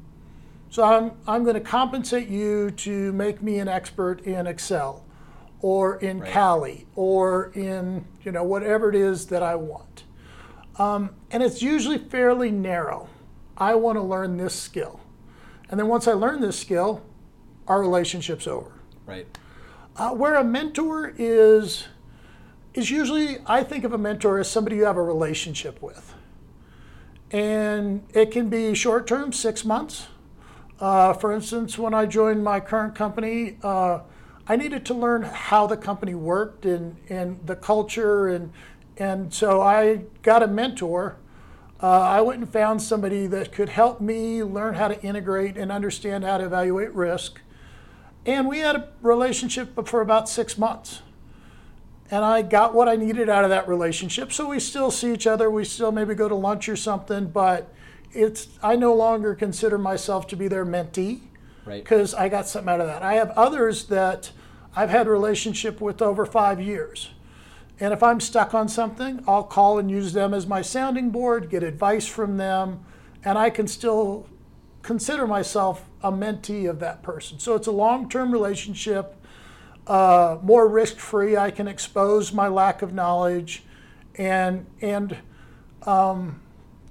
[0.71, 5.05] So I'm, I'm going to compensate you to make me an expert in Excel
[5.61, 6.33] or in right.
[6.33, 10.05] Kali or in you know whatever it is that I want.
[10.79, 13.09] Um, and it's usually fairly narrow.
[13.59, 15.01] I want to learn this skill,
[15.69, 17.03] and then once I learn this skill,
[17.67, 18.73] our relationship's over.
[19.05, 19.27] Right.
[19.97, 21.89] Uh, where a mentor is
[22.73, 26.15] is usually I think of a mentor as somebody you have a relationship with,
[27.31, 30.07] and it can be short term, six months.
[30.81, 33.59] Uh, for instance, when I joined my current company.
[33.63, 34.01] Uh,
[34.51, 38.29] I needed to learn how the company worked and, and the culture.
[38.29, 38.51] And,
[38.97, 41.17] and so I got a mentor.
[41.81, 45.71] Uh, I went and found somebody that could help me learn how to integrate and
[45.71, 47.41] understand how to evaluate risk.
[48.27, 51.03] And we had a relationship for about six months.
[52.11, 54.33] And I got what I needed out of that relationship.
[54.33, 55.51] So we still see each other.
[55.51, 57.73] We still maybe go to lunch or something, but
[58.13, 61.21] it's I no longer consider myself to be their mentee
[61.65, 62.23] because right.
[62.23, 63.03] I got something out of that.
[63.03, 64.33] I have others that
[64.75, 67.11] I've had a relationship with over five years.
[67.81, 71.49] And if I'm stuck on something, I'll call and use them as my sounding board,
[71.49, 72.85] get advice from them,
[73.25, 74.27] and I can still
[74.83, 77.39] consider myself a mentee of that person.
[77.39, 79.17] So it's a long term relationship,
[79.87, 81.37] uh, more risk free.
[81.37, 83.65] I can expose my lack of knowledge
[84.17, 85.17] and, and
[85.83, 86.41] um,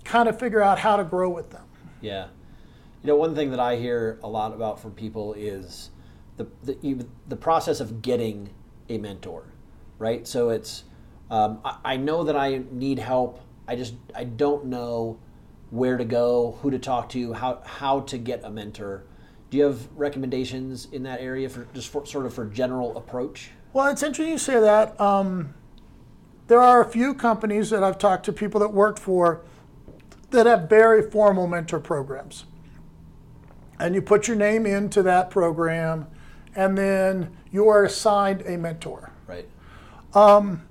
[0.04, 1.64] kind of figure out how to grow with them.
[2.02, 2.28] Yeah.
[3.04, 5.92] You know, one thing that I hear a lot about from people is
[6.38, 8.50] the, the, the process of getting
[8.90, 9.46] a mentor,
[10.00, 10.28] right?
[10.28, 10.84] So it's,
[11.30, 13.42] um, I, I know that I need help.
[13.68, 15.20] I just, I don't know
[15.70, 19.04] where to go, who to talk to, how, how to get a mentor.
[19.50, 23.52] Do you have recommendations in that area for just for, sort of for general approach?
[23.74, 25.00] Well, it's interesting you say that.
[25.00, 25.54] Um,
[26.48, 29.42] there are a few companies that I've talked to people that worked for
[30.32, 32.46] that have very formal mentor programs.
[33.80, 36.08] And you put your name into that program,
[36.56, 39.12] and then you are assigned a mentor.
[40.14, 40.64] Um,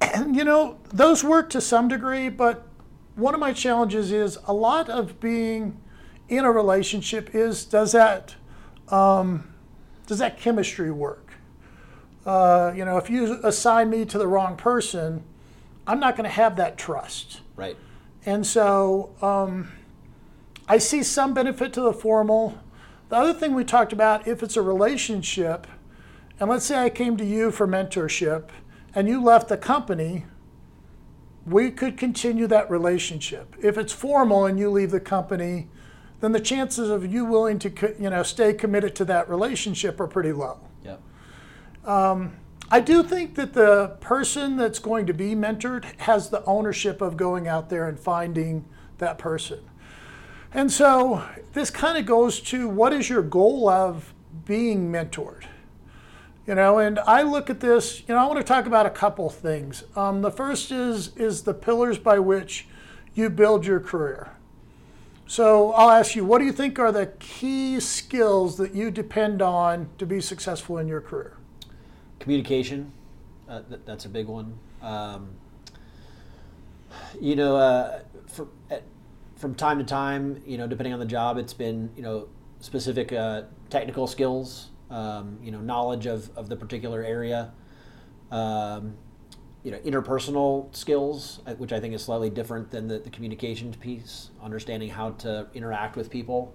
[0.00, 2.66] and you know, those work to some degree, but
[3.16, 5.80] one of my challenges is a lot of being
[6.28, 8.34] in a relationship is does that
[8.88, 9.52] um,
[10.06, 11.32] does that chemistry work?
[12.26, 15.22] Uh, you know, if you assign me to the wrong person,
[15.86, 17.40] I'm not going to have that trust.
[17.56, 17.76] Right.
[18.26, 19.70] And so um,
[20.68, 22.58] I see some benefit to the formal.
[23.08, 25.66] The other thing we talked about, if it's a relationship,
[26.38, 28.50] and let's say I came to you for mentorship
[28.94, 30.24] and you left the company,
[31.46, 33.56] we could continue that relationship.
[33.62, 35.68] If it's formal and you leave the company,
[36.20, 40.06] then the chances of you willing to you know stay committed to that relationship are
[40.06, 40.60] pretty low.
[40.84, 41.02] Yep.
[41.84, 42.36] Um,
[42.70, 47.16] I do think that the person that's going to be mentored has the ownership of
[47.16, 48.64] going out there and finding
[48.98, 49.60] that person.
[50.52, 55.44] And so this kind of goes to what is your goal of being mentored?
[56.46, 58.90] You know, and I look at this, you know, I want to talk about a
[58.90, 59.84] couple things.
[59.94, 62.66] Um, the first is is the pillars by which
[63.14, 64.32] you build your career.
[65.26, 69.40] So I'll ask you, what do you think are the key skills that you depend
[69.40, 71.36] on to be successful in your career?
[72.18, 72.90] Communication,
[73.48, 74.58] uh, th- that's a big one.
[74.82, 75.30] Um,
[77.20, 78.82] you know, uh, for, at,
[79.36, 83.12] from time to time, you know, depending on the job, it's been you know specific
[83.12, 87.52] uh, technical skills, um, you know, knowledge of, of the particular area,
[88.30, 88.94] um,
[89.62, 93.76] you know, interpersonal skills, uh, which I think is slightly different than the, the communications
[93.76, 96.54] piece, understanding how to interact with people.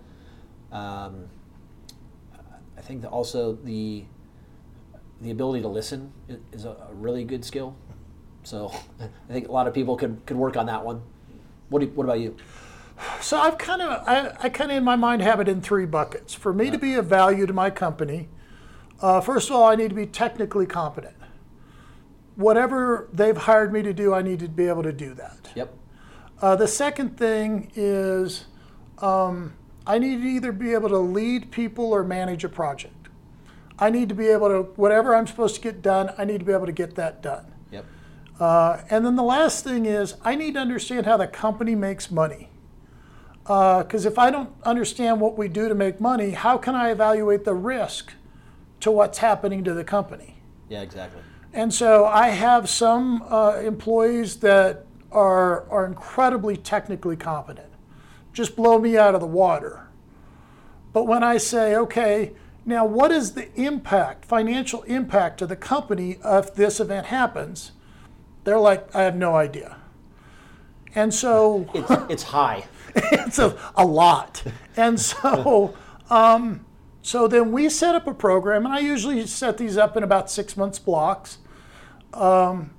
[0.72, 1.28] Um,
[2.78, 4.06] I think that also the
[5.22, 6.12] the ability to listen
[6.52, 7.76] is a, really good skill.
[8.44, 11.02] So I think a lot of people could, could work on that one.
[11.70, 12.36] What, do, what about you?
[13.22, 15.86] So I've kind of I, I kind of in my mind have it in three
[15.86, 16.34] buckets.
[16.34, 18.30] For me to be of value to my company,
[19.02, 21.16] uh, first of all, I need to be technically competent.
[22.36, 25.50] Whatever they've hired me to do, I need to be able to do that.
[25.56, 25.74] Yep.
[26.42, 28.46] Uh, the second thing is
[29.00, 29.54] um,
[29.88, 32.94] I need to either be able to lead people or manage a project.
[33.78, 36.14] I need to be able to whatever I'm supposed to get done.
[36.18, 37.52] I need to be able to get that done.
[37.72, 37.86] Yep.
[38.40, 42.10] Uh, and then the last thing is I need to understand how the company makes
[42.10, 42.50] money.
[43.46, 46.90] Because uh, if I don't understand what we do to make money, how can I
[46.90, 48.14] evaluate the risk
[48.80, 50.38] to what's happening to the company?
[50.68, 51.22] Yeah, exactly.
[51.54, 57.70] And so I have some uh, employees that are, are incredibly technically competent,
[58.34, 59.88] just blow me out of the water.
[60.92, 62.34] But when I say, okay,
[62.66, 67.74] now what is the impact, financial impact to the company if this event happens?
[68.44, 69.78] They're like, I have no idea.
[70.96, 72.66] And so it's, it's high.
[73.12, 74.44] it's a, a lot.
[74.78, 75.76] And so,
[76.10, 76.66] um,
[77.02, 80.32] so then we set up a program, and I usually set these up in about
[80.32, 81.40] six months blocks
[82.14, 82.72] um,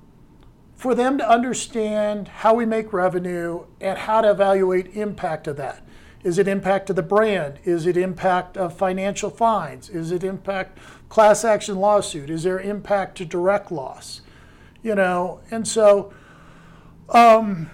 [0.75, 5.83] for them to understand how we make revenue and how to evaluate impact of that.
[6.23, 7.59] Is it impact to the brand?
[7.63, 9.89] Is it impact of financial fines?
[9.89, 12.29] Is it impact class action lawsuit?
[12.29, 14.21] Is there impact to direct loss?
[14.81, 16.11] You know, and so
[17.09, 17.69] um,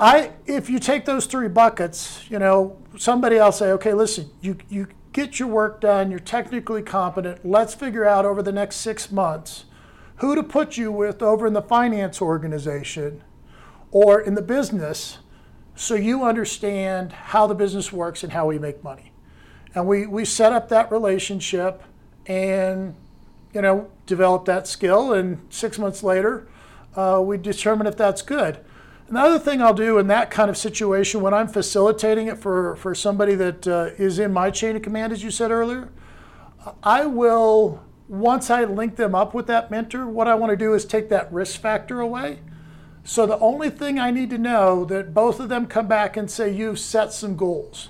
[0.00, 4.56] I, if you take those three buckets, you know, somebody else say, okay, listen, you,
[4.70, 7.44] you get your work done, you're technically competent.
[7.44, 9.66] Let's figure out over the next six months
[10.16, 13.22] who to put you with over in the finance organization
[13.90, 15.18] or in the business
[15.74, 19.12] so you understand how the business works and how we make money.
[19.74, 21.82] And we, we set up that relationship
[22.24, 22.94] and,
[23.52, 25.12] you know, develop that skill.
[25.12, 26.48] And six months later,
[26.96, 28.64] uh, we determine if that's good.
[29.10, 32.94] Another thing I'll do in that kind of situation when I'm facilitating it for, for
[32.94, 35.88] somebody that uh, is in my chain of command, as you said earlier,
[36.84, 40.74] I will, once I link them up with that mentor, what I want to do
[40.74, 42.38] is take that risk factor away.
[43.02, 46.30] So the only thing I need to know that both of them come back and
[46.30, 47.88] say, you've set some goals.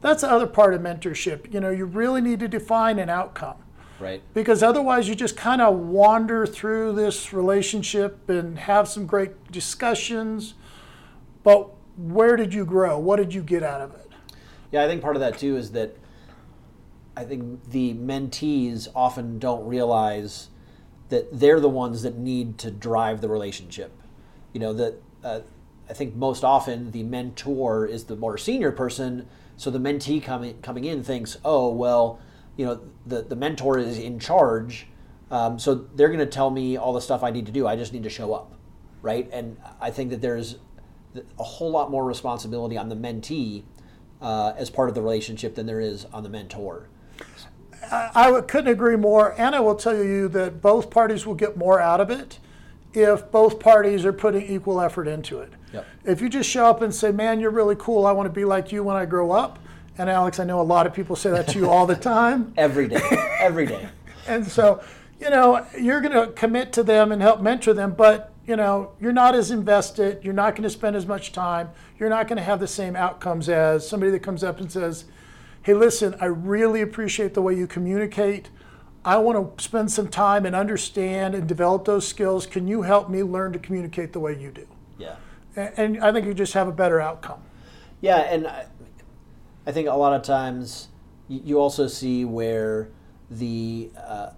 [0.00, 1.54] That's the other part of mentorship.
[1.54, 3.63] You know, you really need to define an outcome.
[4.04, 4.22] Right.
[4.34, 10.52] Because otherwise, you just kind of wander through this relationship and have some great discussions.
[11.42, 12.98] But where did you grow?
[12.98, 14.10] What did you get out of it?
[14.70, 15.96] Yeah, I think part of that too is that
[17.16, 20.48] I think the mentees often don't realize
[21.08, 23.90] that they're the ones that need to drive the relationship.
[24.52, 25.40] You know, that uh,
[25.88, 30.60] I think most often the mentor is the more senior person, so the mentee coming
[30.60, 32.20] coming in thinks, oh well,
[32.56, 34.86] you know the the mentor is in charge,
[35.30, 37.66] um, so they're going to tell me all the stuff I need to do.
[37.66, 38.52] I just need to show up,
[39.02, 39.28] right?
[39.32, 40.58] And I think that there's
[41.38, 43.62] a whole lot more responsibility on the mentee
[44.20, 46.88] uh, as part of the relationship than there is on the mentor.
[47.92, 51.80] I, couldn't agree more, and I will tell you that both parties will get more
[51.80, 52.38] out of it
[52.94, 55.52] if both parties are putting equal effort into it.
[55.72, 55.86] Yep.
[56.04, 58.06] If you just show up and say, "Man, you're really cool.
[58.06, 59.58] I want to be like you when I grow up,"
[59.96, 62.52] And Alex, I know a lot of people say that to you all the time.
[62.56, 63.00] Every day.
[63.40, 63.88] Every day.
[64.26, 64.82] and so,
[65.20, 68.92] you know, you're going to commit to them and help mentor them, but, you know,
[69.00, 70.24] you're not as invested.
[70.24, 71.70] You're not going to spend as much time.
[71.98, 75.04] You're not going to have the same outcomes as somebody that comes up and says,
[75.62, 78.50] hey, listen, I really appreciate the way you communicate.
[79.04, 82.46] I want to spend some time and understand and develop those skills.
[82.46, 84.66] Can you help me learn to communicate the way you do?
[84.98, 85.16] Yeah.
[85.56, 87.40] And, I think you just have a better outcome.
[88.00, 88.46] Yeah, and
[89.66, 90.88] I, think a lot of times
[91.28, 92.90] you also see where
[93.30, 94.30] the uh,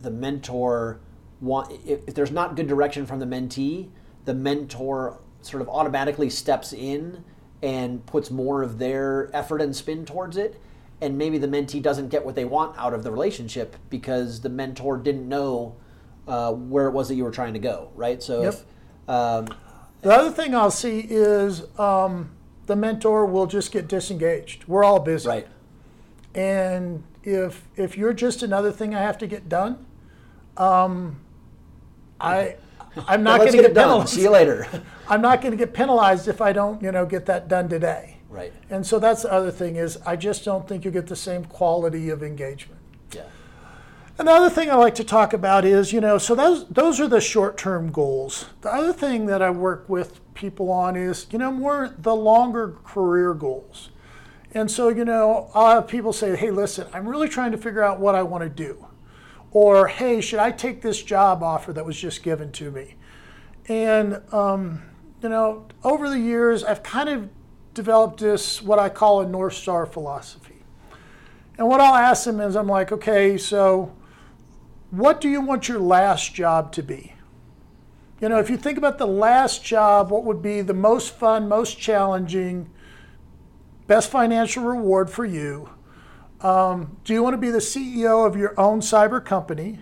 [0.00, 1.00] the mentor
[1.40, 3.88] want if, if there's not good direction from the mentee,
[4.24, 7.24] the mentor sort of automatically steps in
[7.62, 10.60] and puts more of their effort and spin towards it
[11.02, 14.48] and maybe the mentee doesn't get what they want out of the relationship because the
[14.48, 15.74] mentor didn't know
[16.28, 18.22] uh, where it was that you were trying to go, right?
[18.22, 18.54] So, yep.
[18.54, 19.48] if, um,
[20.00, 22.30] the other thing I'll see is um,
[22.72, 24.64] the mentor will just get disengaged.
[24.66, 25.46] We're all busy, right?
[26.34, 29.84] And if if you're just another thing I have to get done,
[30.56, 31.20] um,
[32.18, 32.56] I
[32.96, 34.06] I'm not going to get, get done.
[34.06, 34.66] See you later.
[35.08, 38.16] I'm not going to get penalized if I don't, you know, get that done today.
[38.30, 38.54] Right.
[38.70, 41.44] And so that's the other thing is I just don't think you get the same
[41.44, 42.80] quality of engagement.
[43.14, 43.24] Yeah.
[44.18, 47.20] Another thing I like to talk about is, you know, so those those are the
[47.20, 48.46] short-term goals.
[48.62, 52.76] The other thing that I work with people on is, you know, more the longer
[52.84, 53.90] career goals.
[54.52, 57.82] And so, you know, I'll have people say, "Hey, listen, I'm really trying to figure
[57.82, 58.86] out what I want to do."
[59.50, 62.96] Or, "Hey, should I take this job offer that was just given to me?"
[63.68, 64.82] And um,
[65.22, 67.30] you know, over the years, I've kind of
[67.74, 70.62] developed this, what I call a North Star philosophy.
[71.58, 73.94] And what I'll ask them is, I'm like, okay, so
[74.90, 77.11] what do you want your last job to be?
[78.22, 81.48] You know, if you think about the last job, what would be the most fun,
[81.48, 82.70] most challenging,
[83.88, 85.70] best financial reward for you?
[86.40, 89.80] Um, do you want to be the CEO of your own cyber company,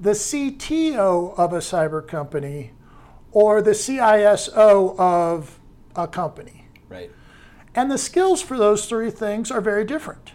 [0.00, 2.72] the CTO of a cyber company,
[3.32, 5.60] or the CISO of
[5.94, 6.64] a company?
[6.88, 7.10] Right.
[7.74, 10.32] And the skills for those three things are very different.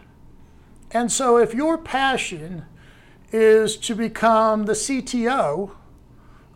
[0.91, 2.65] And so if your passion
[3.31, 5.71] is to become the CTO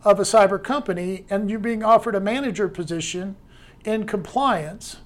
[0.06, 3.34] of a cyber company and you're being offered a manager position
[3.84, 4.98] in compliance,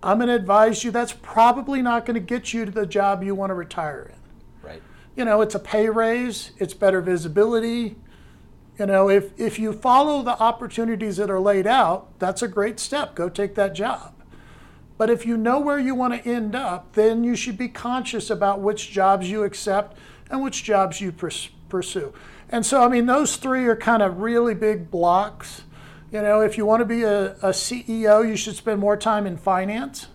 [0.00, 3.24] I'm going to advise you that's probably not going to get you to the job
[3.24, 4.68] you want to retire in.
[4.68, 4.82] Right.
[5.16, 7.96] You know, it's a pay raise, it's better visibility.
[8.78, 12.78] You know, if, if you follow the opportunities that are laid out, that's a great
[12.78, 13.16] step.
[13.16, 14.14] Go take that job.
[14.98, 18.30] But if you know where you want to end up, then you should be conscious
[18.30, 19.98] about which jobs you accept
[20.30, 22.14] and which jobs you pers- pursue.
[22.48, 25.62] And so, I mean, those three are kind of really big blocks.
[26.12, 29.26] You know, if you want to be a, a CEO, you should spend more time
[29.26, 30.06] in finance,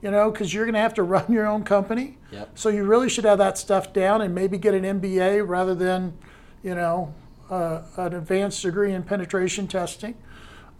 [0.00, 2.18] you know, because you're going to have to run your own company.
[2.30, 2.58] Yep.
[2.58, 6.16] So you really should have that stuff down and maybe get an MBA rather than,
[6.62, 7.14] you know,
[7.50, 10.16] uh, an advanced degree in penetration testing.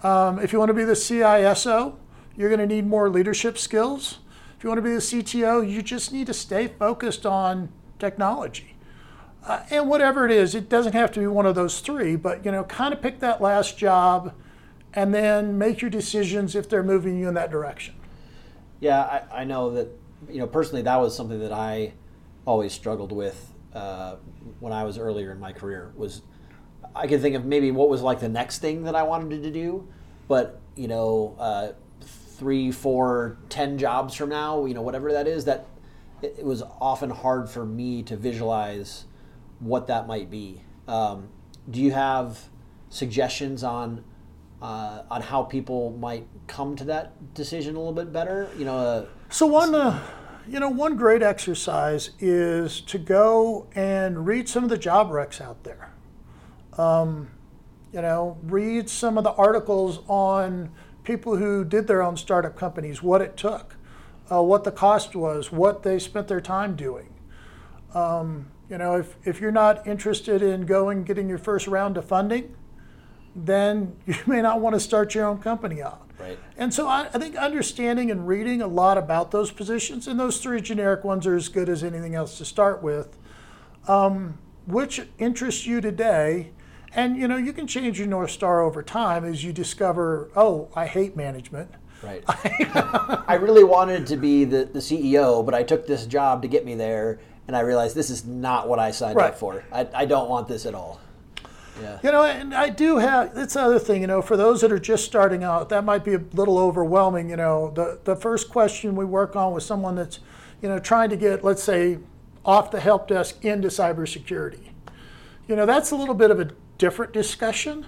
[0.03, 1.97] Um, if you want to be the CISO,
[2.37, 4.19] you're going to need more leadership skills.
[4.57, 8.76] If you want to be the CTO, you just need to stay focused on technology.
[9.47, 12.45] Uh, and whatever it is, it doesn't have to be one of those three, but
[12.45, 14.35] you know, kind of pick that last job
[14.93, 17.95] and then make your decisions if they're moving you in that direction.
[18.81, 19.89] Yeah, I, I know that,
[20.29, 21.93] you know, personally, that was something that I
[22.45, 24.17] always struggled with uh,
[24.59, 26.23] when I was earlier in my career was
[26.95, 29.51] I could think of maybe what was like the next thing that I wanted to
[29.51, 29.87] do,
[30.29, 31.69] but you know, uh,
[32.01, 35.67] three, four, ten jobs from now, you know, whatever that is, that
[36.23, 39.05] it, it was often hard for me to visualize
[39.61, 40.63] what that might be.
[40.89, 41.29] Um,
[41.71, 42.49] do you have
[42.91, 44.05] suggestions on
[44.63, 48.49] uh, on how people might come to that decision a little bit better?
[48.59, 49.75] You know, uh, so one.
[49.75, 50.03] Uh,
[50.49, 55.41] you know, one great exercise is to go and read some of the job recs
[55.41, 55.91] out there.
[56.79, 57.31] Um,
[57.93, 60.71] you know, read some of the articles on
[61.03, 63.77] people who did their own startup companies, what it took,
[64.31, 67.09] uh, what the cost was, what they spent their time doing.
[67.97, 72.05] Um, you know, if, if you're not interested in going getting your first round of
[72.05, 72.55] funding,
[73.35, 76.03] then you may not want to start your own company out.
[76.19, 76.39] Right.
[76.59, 80.41] And so I, I, think understanding and reading a lot about those positions, and those
[80.41, 83.19] three generic ones are as good as anything else to start with,
[83.87, 86.51] um, which interests you today,
[86.93, 90.69] and you know, you can change your North Star over time as you discover, oh,
[90.75, 91.71] I hate management.
[92.03, 92.23] Right.
[92.29, 96.65] I really wanted to be the, the CEO, but I took this job to get
[96.65, 99.31] me there, and I realized this is not what I signed right.
[99.31, 99.65] up for.
[99.73, 101.01] I, I don't want this at all.
[101.81, 101.99] Yeah.
[102.03, 104.73] You know, and I do have that's the other thing, you know, for those that
[104.73, 107.29] are just starting out, that might be a little overwhelming.
[107.29, 110.21] You know, the, the first question we work on with someone that's,
[110.63, 111.99] you know, trying to get, let's say,
[112.45, 114.71] off the help desk into cybersecurity.
[115.49, 117.87] You know, that's a little bit of a different discussion.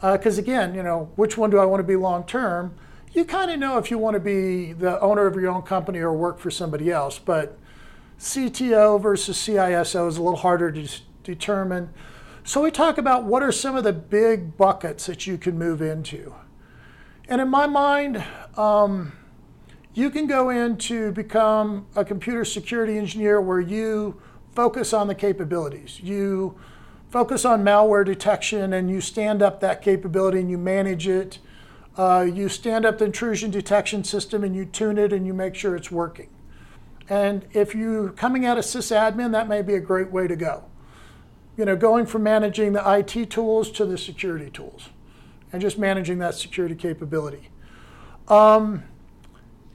[0.00, 2.74] Because uh, again, you know, which one do I want to be long term?
[3.12, 5.98] You kind of know if you want to be the owner of your own company
[5.98, 7.18] or work for somebody else.
[7.18, 7.58] But
[8.18, 10.88] CTO versus CISO is a little harder to
[11.22, 11.90] determine.
[12.42, 15.82] So we talk about what are some of the big buckets that you can move
[15.82, 16.34] into.
[17.28, 18.24] And in my mind,
[18.56, 19.12] um,
[19.94, 24.20] you can go in to become a computer security engineer where you
[24.54, 26.00] focus on the capabilities.
[26.00, 26.58] You
[27.10, 31.38] focus on malware detection and you stand up that capability and you manage it.
[31.96, 35.54] Uh, you stand up the intrusion detection system and you tune it and you make
[35.54, 36.28] sure it's working.
[37.08, 40.64] And if you're coming out of sysadmin, that may be a great way to go.
[41.56, 44.90] You know, going from managing the IT tools to the security tools
[45.52, 47.48] and just managing that security capability.
[48.28, 48.84] Um,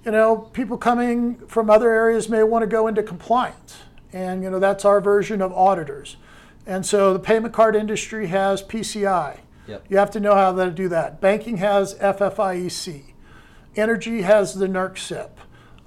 [0.05, 3.79] you know, people coming from other areas may want to go into compliance.
[4.11, 6.17] And, you know, that's our version of auditors.
[6.65, 9.39] And so the payment card industry has PCI.
[9.67, 9.86] Yep.
[9.89, 11.19] You have to know how to do that.
[11.19, 13.13] Banking has FFIEC.
[13.75, 14.97] Energy has the NERC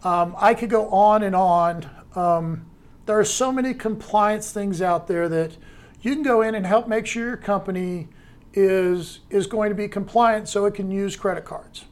[0.07, 1.91] Um, I could go on and on.
[2.15, 2.67] Um,
[3.07, 5.57] there are so many compliance things out there that
[6.01, 8.07] you can go in and help make sure your company
[8.55, 11.87] is, is going to be compliant so it can use credit cards.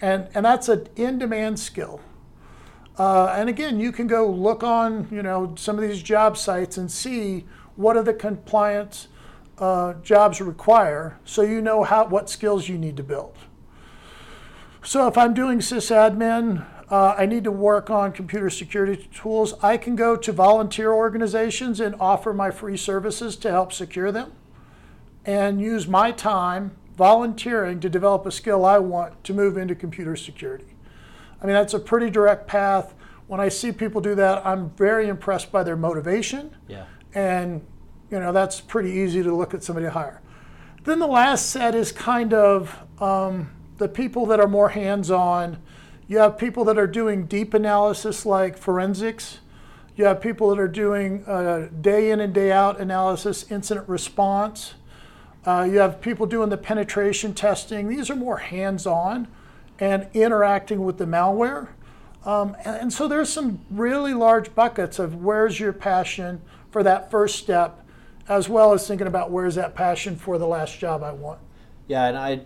[0.00, 2.00] And, and that's an in-demand skill.
[2.98, 6.76] Uh, and again, you can go look on you know some of these job sites
[6.76, 7.44] and see
[7.76, 9.06] what are the compliance
[9.58, 13.36] uh, jobs require, so you know how what skills you need to build.
[14.82, 19.54] So if I'm doing sysadmin, uh, I need to work on computer security tools.
[19.62, 24.32] I can go to volunteer organizations and offer my free services to help secure them,
[25.24, 30.16] and use my time volunteering to develop a skill I want to move into computer
[30.16, 30.76] security.
[31.42, 32.94] I mean, that's a pretty direct path.
[33.26, 36.56] When I see people do that, I'm very impressed by their motivation.
[36.68, 36.86] Yeah.
[37.12, 37.60] And,
[38.10, 40.22] you know, that's pretty easy to look at somebody to hire.
[40.84, 45.58] Then the last set is kind of um, the people that are more hands on.
[46.08, 49.38] You have people that are doing deep analysis like forensics.
[49.96, 54.74] You have people that are doing uh, day in and day out analysis, incident response.
[55.44, 57.88] Uh, you have people doing the penetration testing.
[57.88, 59.28] These are more hands on
[59.78, 61.68] and interacting with the malware.
[62.24, 66.40] Um, and, and, so there's some really large buckets of where's your passion
[66.72, 67.86] for that first step,
[68.28, 71.38] as well as thinking about where's that passion for the last job I want.
[71.86, 72.40] Yeah, and I,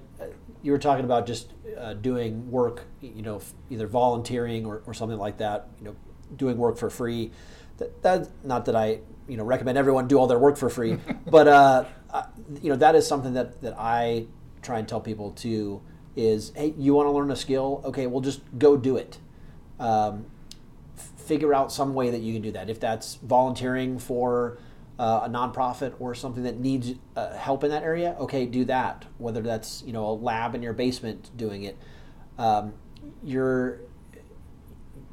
[0.62, 3.40] you were talking about just uh, doing work, you know,
[3.70, 5.96] either volunteering or, or something like that, you know,
[6.36, 7.30] doing work for free.
[7.78, 10.98] That, that not that I, you know, recommend everyone do all their work for free,
[11.26, 11.84] but uh,
[12.62, 14.26] you know, that is something that that I
[14.62, 15.80] try and tell people to
[16.16, 17.82] is hey, you want to learn a skill?
[17.84, 19.18] Okay, well, just go do it.
[19.78, 20.26] Um,
[20.94, 22.68] figure out some way that you can do that.
[22.68, 24.58] If that's volunteering for
[25.00, 29.06] uh, a nonprofit or something that needs uh, help in that area, okay, do that.
[29.18, 31.76] Whether that's you know a lab in your basement doing it,
[32.38, 32.74] um,
[33.24, 33.80] you're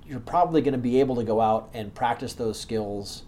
[0.06, 3.24] you're probably going to be able to go out and practice those skills,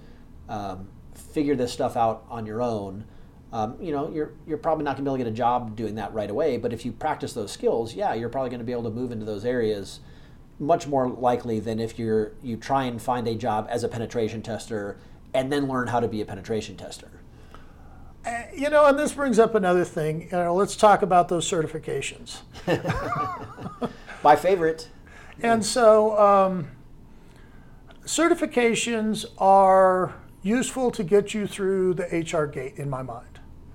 [0.47, 3.05] um, figure this stuff out on your own
[3.51, 5.75] um, you know, you're you're probably not going to be able to get a job
[5.75, 6.57] doing that right away.
[6.57, 9.11] But if you practice those skills, yeah, you're probably going to be able to move
[9.11, 10.01] into those areas
[10.59, 14.41] much more likely than if you're you try and find a job as a penetration
[14.41, 14.97] tester
[15.33, 17.09] and then learn how to be a penetration tester.
[18.25, 20.23] Uh, you know, and this brings up another thing.
[20.23, 22.41] You know, let's talk about those certifications.
[24.23, 24.89] My favorite.
[25.41, 26.67] And so, um,
[28.03, 33.29] certifications are useful to get you through the HR gate, in my mind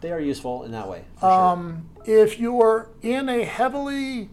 [0.04, 1.02] they are useful in that way.
[1.22, 2.24] Um, sure.
[2.24, 4.28] If you're in a heavily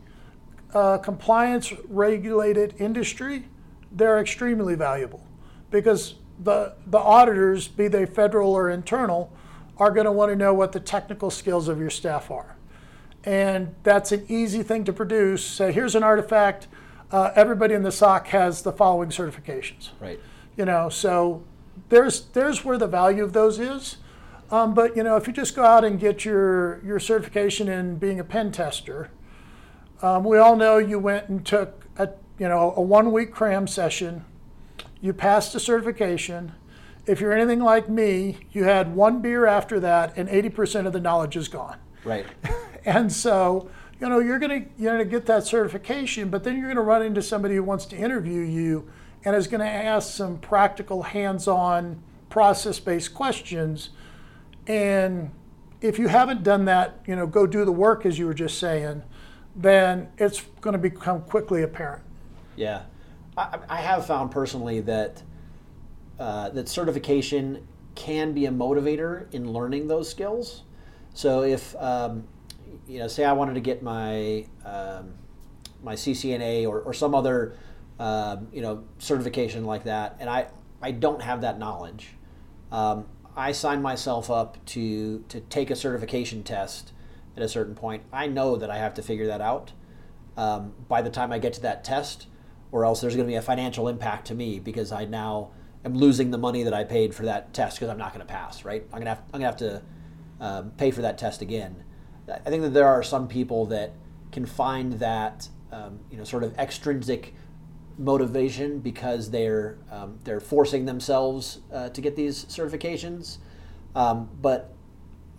[0.74, 3.46] uh, compliance regulated industry,
[3.90, 5.26] they're extremely valuable
[5.70, 9.32] because the, the auditors, be they federal or internal,
[9.78, 12.56] are going to want to know what the technical skills of your staff are.
[13.24, 15.44] And that's an easy thing to produce.
[15.44, 16.68] Say, here's an artifact.
[17.12, 19.90] Uh, everybody in the SOC has the following certifications.
[20.00, 20.20] Right.
[20.58, 21.44] You know, so
[21.90, 23.98] there's there's where the value of those is.
[24.50, 27.98] Um, but you know, if you just go out and get your your certification in
[27.98, 29.10] being a pen tester,
[30.02, 33.68] um, we all know you went and took a you know a one week cram
[33.68, 34.26] session.
[35.02, 36.54] You passed the certification.
[37.06, 41.00] If you're anything like me, you had one beer after that, and 80% of the
[41.00, 41.78] knowledge is gone.
[42.04, 42.26] Right.
[42.86, 46.82] and so you know you're gonna you're gonna get that certification, but then you're gonna
[46.82, 48.90] run into somebody who wants to interview you
[49.24, 53.92] and is going to ask some practical, hands-on, process-based questions
[54.68, 55.32] and
[55.82, 58.60] if you haven't done that, you know, go do the work as you were just
[58.60, 59.02] saying,
[59.56, 62.04] then it's going to become quickly apparent.
[62.56, 62.84] Yeah,
[63.42, 65.24] I, I have found personally that
[66.20, 70.64] uh, that certification can be a motivator in learning those skills.
[71.14, 72.28] So if um,
[72.88, 75.14] you know, say I wanted to get my um,
[75.84, 77.56] my CCNA or, or some other
[78.00, 80.48] um, you know certification like that, and I
[80.82, 82.10] I don't have that knowledge.
[82.72, 86.94] Um, I sign myself up to to take a certification test
[87.36, 88.04] at a certain point.
[88.12, 89.72] I know that I have to figure that out
[90.38, 92.28] um, by the time I get to that test,
[92.72, 95.52] or else there's going to be a financial impact to me because I now
[95.84, 98.32] am losing the money that I paid for that test because I'm not going to
[98.32, 98.64] pass.
[98.64, 98.84] Right?
[98.94, 99.82] I'm gonna have, I'm gonna have to
[100.40, 101.84] um, pay for that test again.
[102.30, 103.94] I think that there are some people that
[104.32, 107.34] can find that um, you know sort of extrinsic
[107.98, 113.38] motivation because they're um, they're forcing themselves uh, to get these certifications.
[113.96, 114.74] Um, but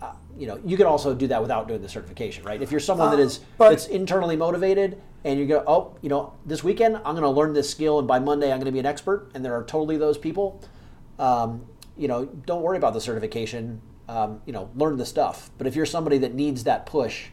[0.01, 2.61] uh, you know, you can also do that without doing the certification, right?
[2.61, 6.09] If you're someone that uh, is uh, that's internally motivated and you go, oh, you
[6.09, 8.71] know, this weekend I'm going to learn this skill, and by Monday I'm going to
[8.71, 10.61] be an expert, and there are totally those people.
[11.19, 11.65] Um,
[11.97, 13.81] you know, don't worry about the certification.
[14.09, 15.49] Um, you know, learn the stuff.
[15.57, 17.27] But if you're somebody that needs that push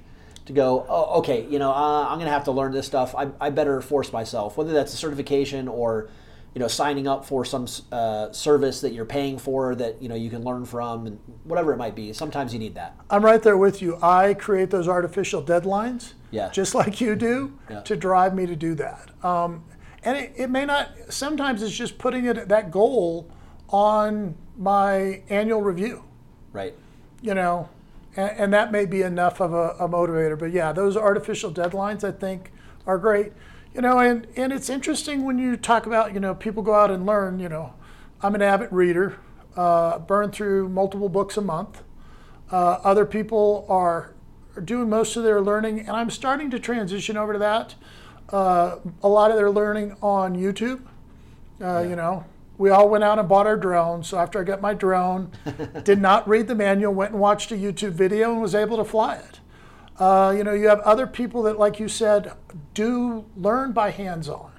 [0.47, 3.15] to go, oh, okay, you know, uh, I'm going to have to learn this stuff.
[3.17, 6.09] I, I better force myself, whether that's a certification or,
[6.55, 10.17] you know, signing up for some uh, service that you're paying for that, you know,
[10.17, 12.13] you can learn from and whatever it might be.
[12.13, 12.97] Sometimes you need that.
[13.09, 13.99] I'm right there with you.
[14.03, 16.49] I create those artificial deadlines, yeah.
[16.51, 17.81] just like you do, yeah.
[17.83, 19.11] to drive me to do that.
[19.25, 19.65] Um,
[20.03, 23.31] and it, it may not, sometimes it's just putting it that goal
[23.69, 26.05] on my annual review.
[26.53, 26.75] Right.
[27.23, 27.69] You know,
[28.17, 30.39] and, and that may be enough of a, a, motivator.
[30.39, 32.51] But yeah, those artificial deadlines I think
[32.87, 33.33] are great.
[33.75, 36.91] You know, and, and it's interesting when you talk about, you know, people go out
[36.91, 37.73] and learn, you know,
[38.21, 39.17] I'm an avid reader,
[39.57, 41.83] uh, burn through multiple books a month.
[42.51, 44.13] Uh, other people are,
[44.57, 47.77] are doing most of their learning, and I'm starting to transition over to that.
[48.31, 50.81] Uh, a lot of their learning on YouTube.
[51.61, 51.83] Uh, yeah.
[51.83, 52.25] You know,
[52.59, 54.03] we all went out and bought our drone.
[54.03, 55.31] So after I got my drone,
[55.85, 58.85] did not read the manual, went and watched a YouTube video and was able to
[58.85, 59.40] fly it.
[60.01, 62.33] Uh, you know, you have other people that, like you said,
[62.75, 64.51] do learn by hands-on.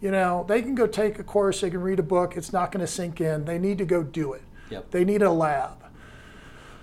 [0.00, 2.36] You know, they can go take a course, they can read a book.
[2.36, 3.46] It's not going to sink in.
[3.46, 4.42] They need to go do it.
[4.70, 4.90] Yep.
[4.90, 5.82] They need a lab.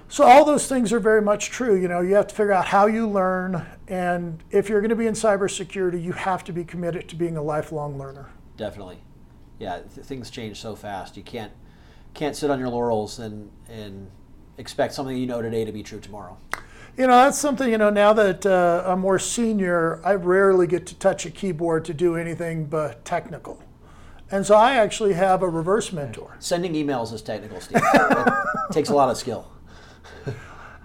[0.10, 1.76] So all those things are very much true.
[1.76, 4.96] You know, you have to figure out how you learn, and if you're going to
[4.96, 8.30] be in cybersecurity, you have to be committed to being a lifelong learner.
[8.58, 9.00] Definitely
[9.60, 11.18] yeah, th- things change so fast.
[11.18, 11.52] You can't
[12.14, 14.10] can't sit on your laurels and and
[14.58, 16.38] expect something you know today to be true tomorrow.
[16.96, 20.86] You know, that's something, you know, now that uh, I'm more senior, I rarely get
[20.88, 23.64] to touch a keyboard to do anything but technical.
[24.30, 26.36] And so I actually have a reverse mentor.
[26.40, 27.82] Sending emails is technical, Steve.
[27.84, 28.34] it
[28.72, 29.52] takes a lot of skill.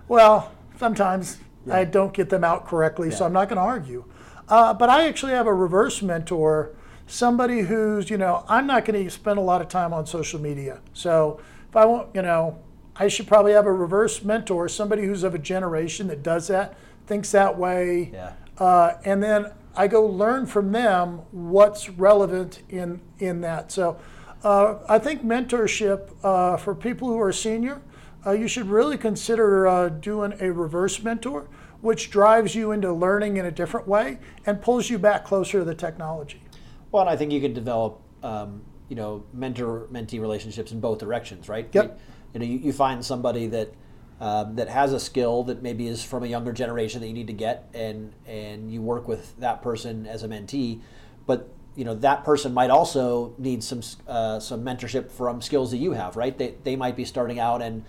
[0.08, 1.76] well, sometimes yeah.
[1.76, 3.14] I don't get them out correctly, yeah.
[3.14, 4.04] so I'm not going to argue.
[4.48, 6.74] Uh, but I actually have a reverse mentor
[7.06, 10.40] somebody who's, you know, I'm not going to spend a lot of time on social
[10.40, 10.80] media.
[10.92, 12.58] So if I want, you know,
[12.98, 16.76] I should probably have a reverse mentor, somebody who's of a generation that does that,
[17.06, 18.10] thinks that way.
[18.12, 18.32] Yeah.
[18.58, 23.70] Uh, and then I go learn from them what's relevant in, in that.
[23.70, 23.98] So
[24.42, 27.80] uh, I think mentorship uh, for people who are senior,
[28.26, 31.48] uh, you should really consider uh, doing a reverse mentor,
[31.80, 35.64] which drives you into learning in a different way and pulls you back closer to
[35.64, 36.42] the technology.
[36.90, 41.48] Well, and I think you can develop, um, you know, mentor-mentee relationships in both directions,
[41.48, 41.68] right?
[41.72, 42.00] Yep.
[42.34, 43.72] You know, you, you find somebody that
[44.20, 47.28] um, that has a skill that maybe is from a younger generation that you need
[47.28, 50.80] to get, and and you work with that person as a mentee,
[51.26, 55.78] but you know that person might also need some uh, some mentorship from skills that
[55.78, 56.36] you have, right?
[56.36, 57.84] They they might be starting out and.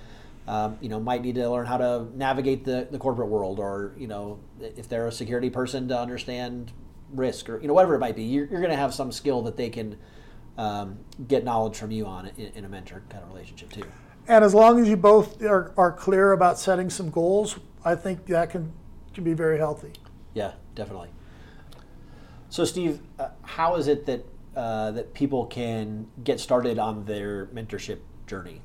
[0.47, 3.93] Um, you know, might need to learn how to navigate the, the corporate world, or
[3.99, 6.71] you know, if they're a security person, to understand
[7.13, 9.41] risk or you know whatever it might be you're, you're going to have some skill
[9.41, 9.97] that they can
[10.57, 13.83] um, get knowledge from you on in, in, a mentor kind of relationship too
[14.29, 18.25] and as long as you both are, are clear about setting some goals i think
[18.27, 18.71] that can
[19.13, 19.91] can be very healthy
[20.33, 21.09] yeah definitely
[22.49, 24.23] so steve uh, how is it that
[24.55, 28.61] uh, that people can get started on their mentorship journey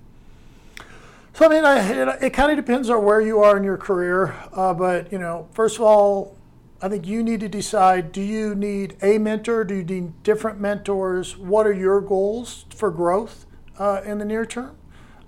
[1.35, 3.77] so I mean, I, it, it kind of depends on where you are in your
[3.77, 6.37] career, uh, but you know, first of all,
[6.81, 9.65] I think you need to decide do you need a mentor?
[9.65, 11.37] Do you need different mentors?
[11.37, 13.47] What are your goals for growth
[13.81, 14.77] uh, in the near term?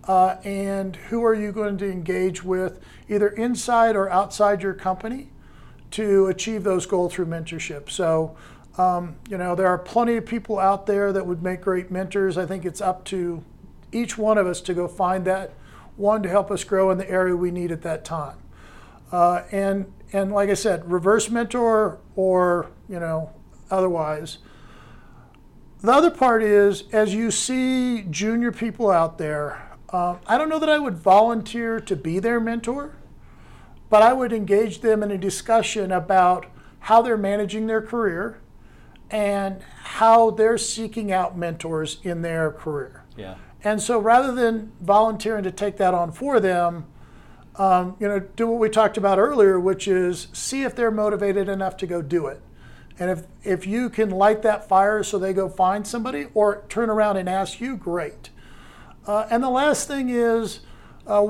[0.07, 5.29] Uh, and who are you going to engage with either inside or outside your company
[5.91, 7.91] to achieve those goals through mentorship?
[7.91, 8.37] So,
[8.79, 12.39] um, you know, there are plenty of people out there that would make great mentors.
[12.39, 13.43] I think it's up to
[13.91, 15.53] each one of us to go find that
[15.97, 18.37] one to help us grow in the area we need at that time.
[19.11, 23.31] Uh, and and like I said, reverse mentor or you know
[23.71, 24.39] otherwise.
[25.81, 29.66] The other part is as you see junior people out there,
[29.97, 32.95] uh, I don't know that I would volunteer to be their mentor,
[33.89, 36.47] but I would engage them in a discussion about
[36.81, 38.41] how they're managing their career,
[39.11, 43.05] and how they're seeking out mentors in their career.
[43.17, 43.37] Yeah.
[43.65, 46.87] And so rather than volunteering to take that on for them,
[47.57, 51.49] um, you know, do what we talked about earlier, which is see if they're motivated
[51.49, 52.43] enough to go do it.
[52.99, 56.91] And if, if you can light that fire so they go find somebody or turn
[56.91, 58.31] around and ask you, great.
[59.07, 60.61] Uh, and the last thing is,
[61.07, 61.25] uh,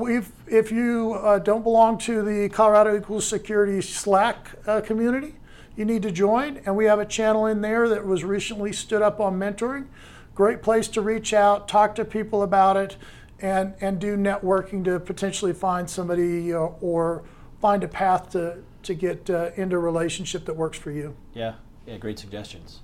[0.47, 5.35] if you uh, don't belong to the Colorado Equal Security Slack uh, community,
[5.75, 6.57] you need to join.
[6.65, 9.85] And we have a channel in there that was recently stood up on mentoring.
[10.33, 12.97] Great place to reach out, talk to people about it,
[13.39, 17.23] and, and do networking to potentially find somebody uh, or
[17.61, 21.15] find a path to, to get uh, into a relationship that works for you.
[21.33, 21.53] Yeah,
[21.85, 22.79] yeah, great suggestions.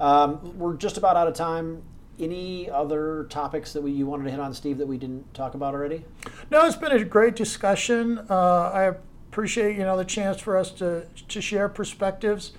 [0.00, 1.82] Um, we're just about out of time.
[2.20, 5.54] Any other topics that we, you wanted to hit on, Steve, that we didn't talk
[5.54, 6.04] about already?
[6.50, 8.18] No, it's been a great discussion.
[8.28, 8.94] Uh, I
[9.32, 12.52] appreciate you know the chance for us to to share perspectives.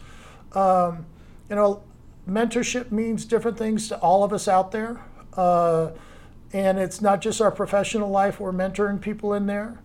[0.53, 1.05] Um,
[1.49, 1.83] you know,
[2.27, 4.99] mentorship means different things to all of us out there,
[5.37, 5.91] uh,
[6.51, 8.39] and it's not just our professional life.
[8.39, 9.79] We're mentoring people in there.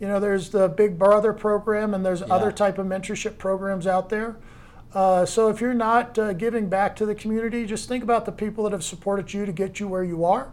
[0.00, 2.26] You know, there's the Big Brother program, and there's yeah.
[2.26, 4.36] other type of mentorship programs out there.
[4.94, 8.32] Uh, so if you're not uh, giving back to the community, just think about the
[8.32, 10.52] people that have supported you to get you where you are,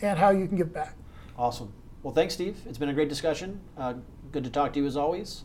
[0.00, 0.96] and how you can give back.
[1.36, 1.72] Awesome.
[2.02, 2.56] Well, thanks, Steve.
[2.66, 3.60] It's been a great discussion.
[3.76, 3.94] Uh,
[4.32, 5.44] good to talk to you as always.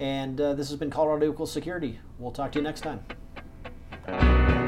[0.00, 2.00] And uh, this has been Colorado Equal Security.
[2.18, 4.67] We'll talk to you next time.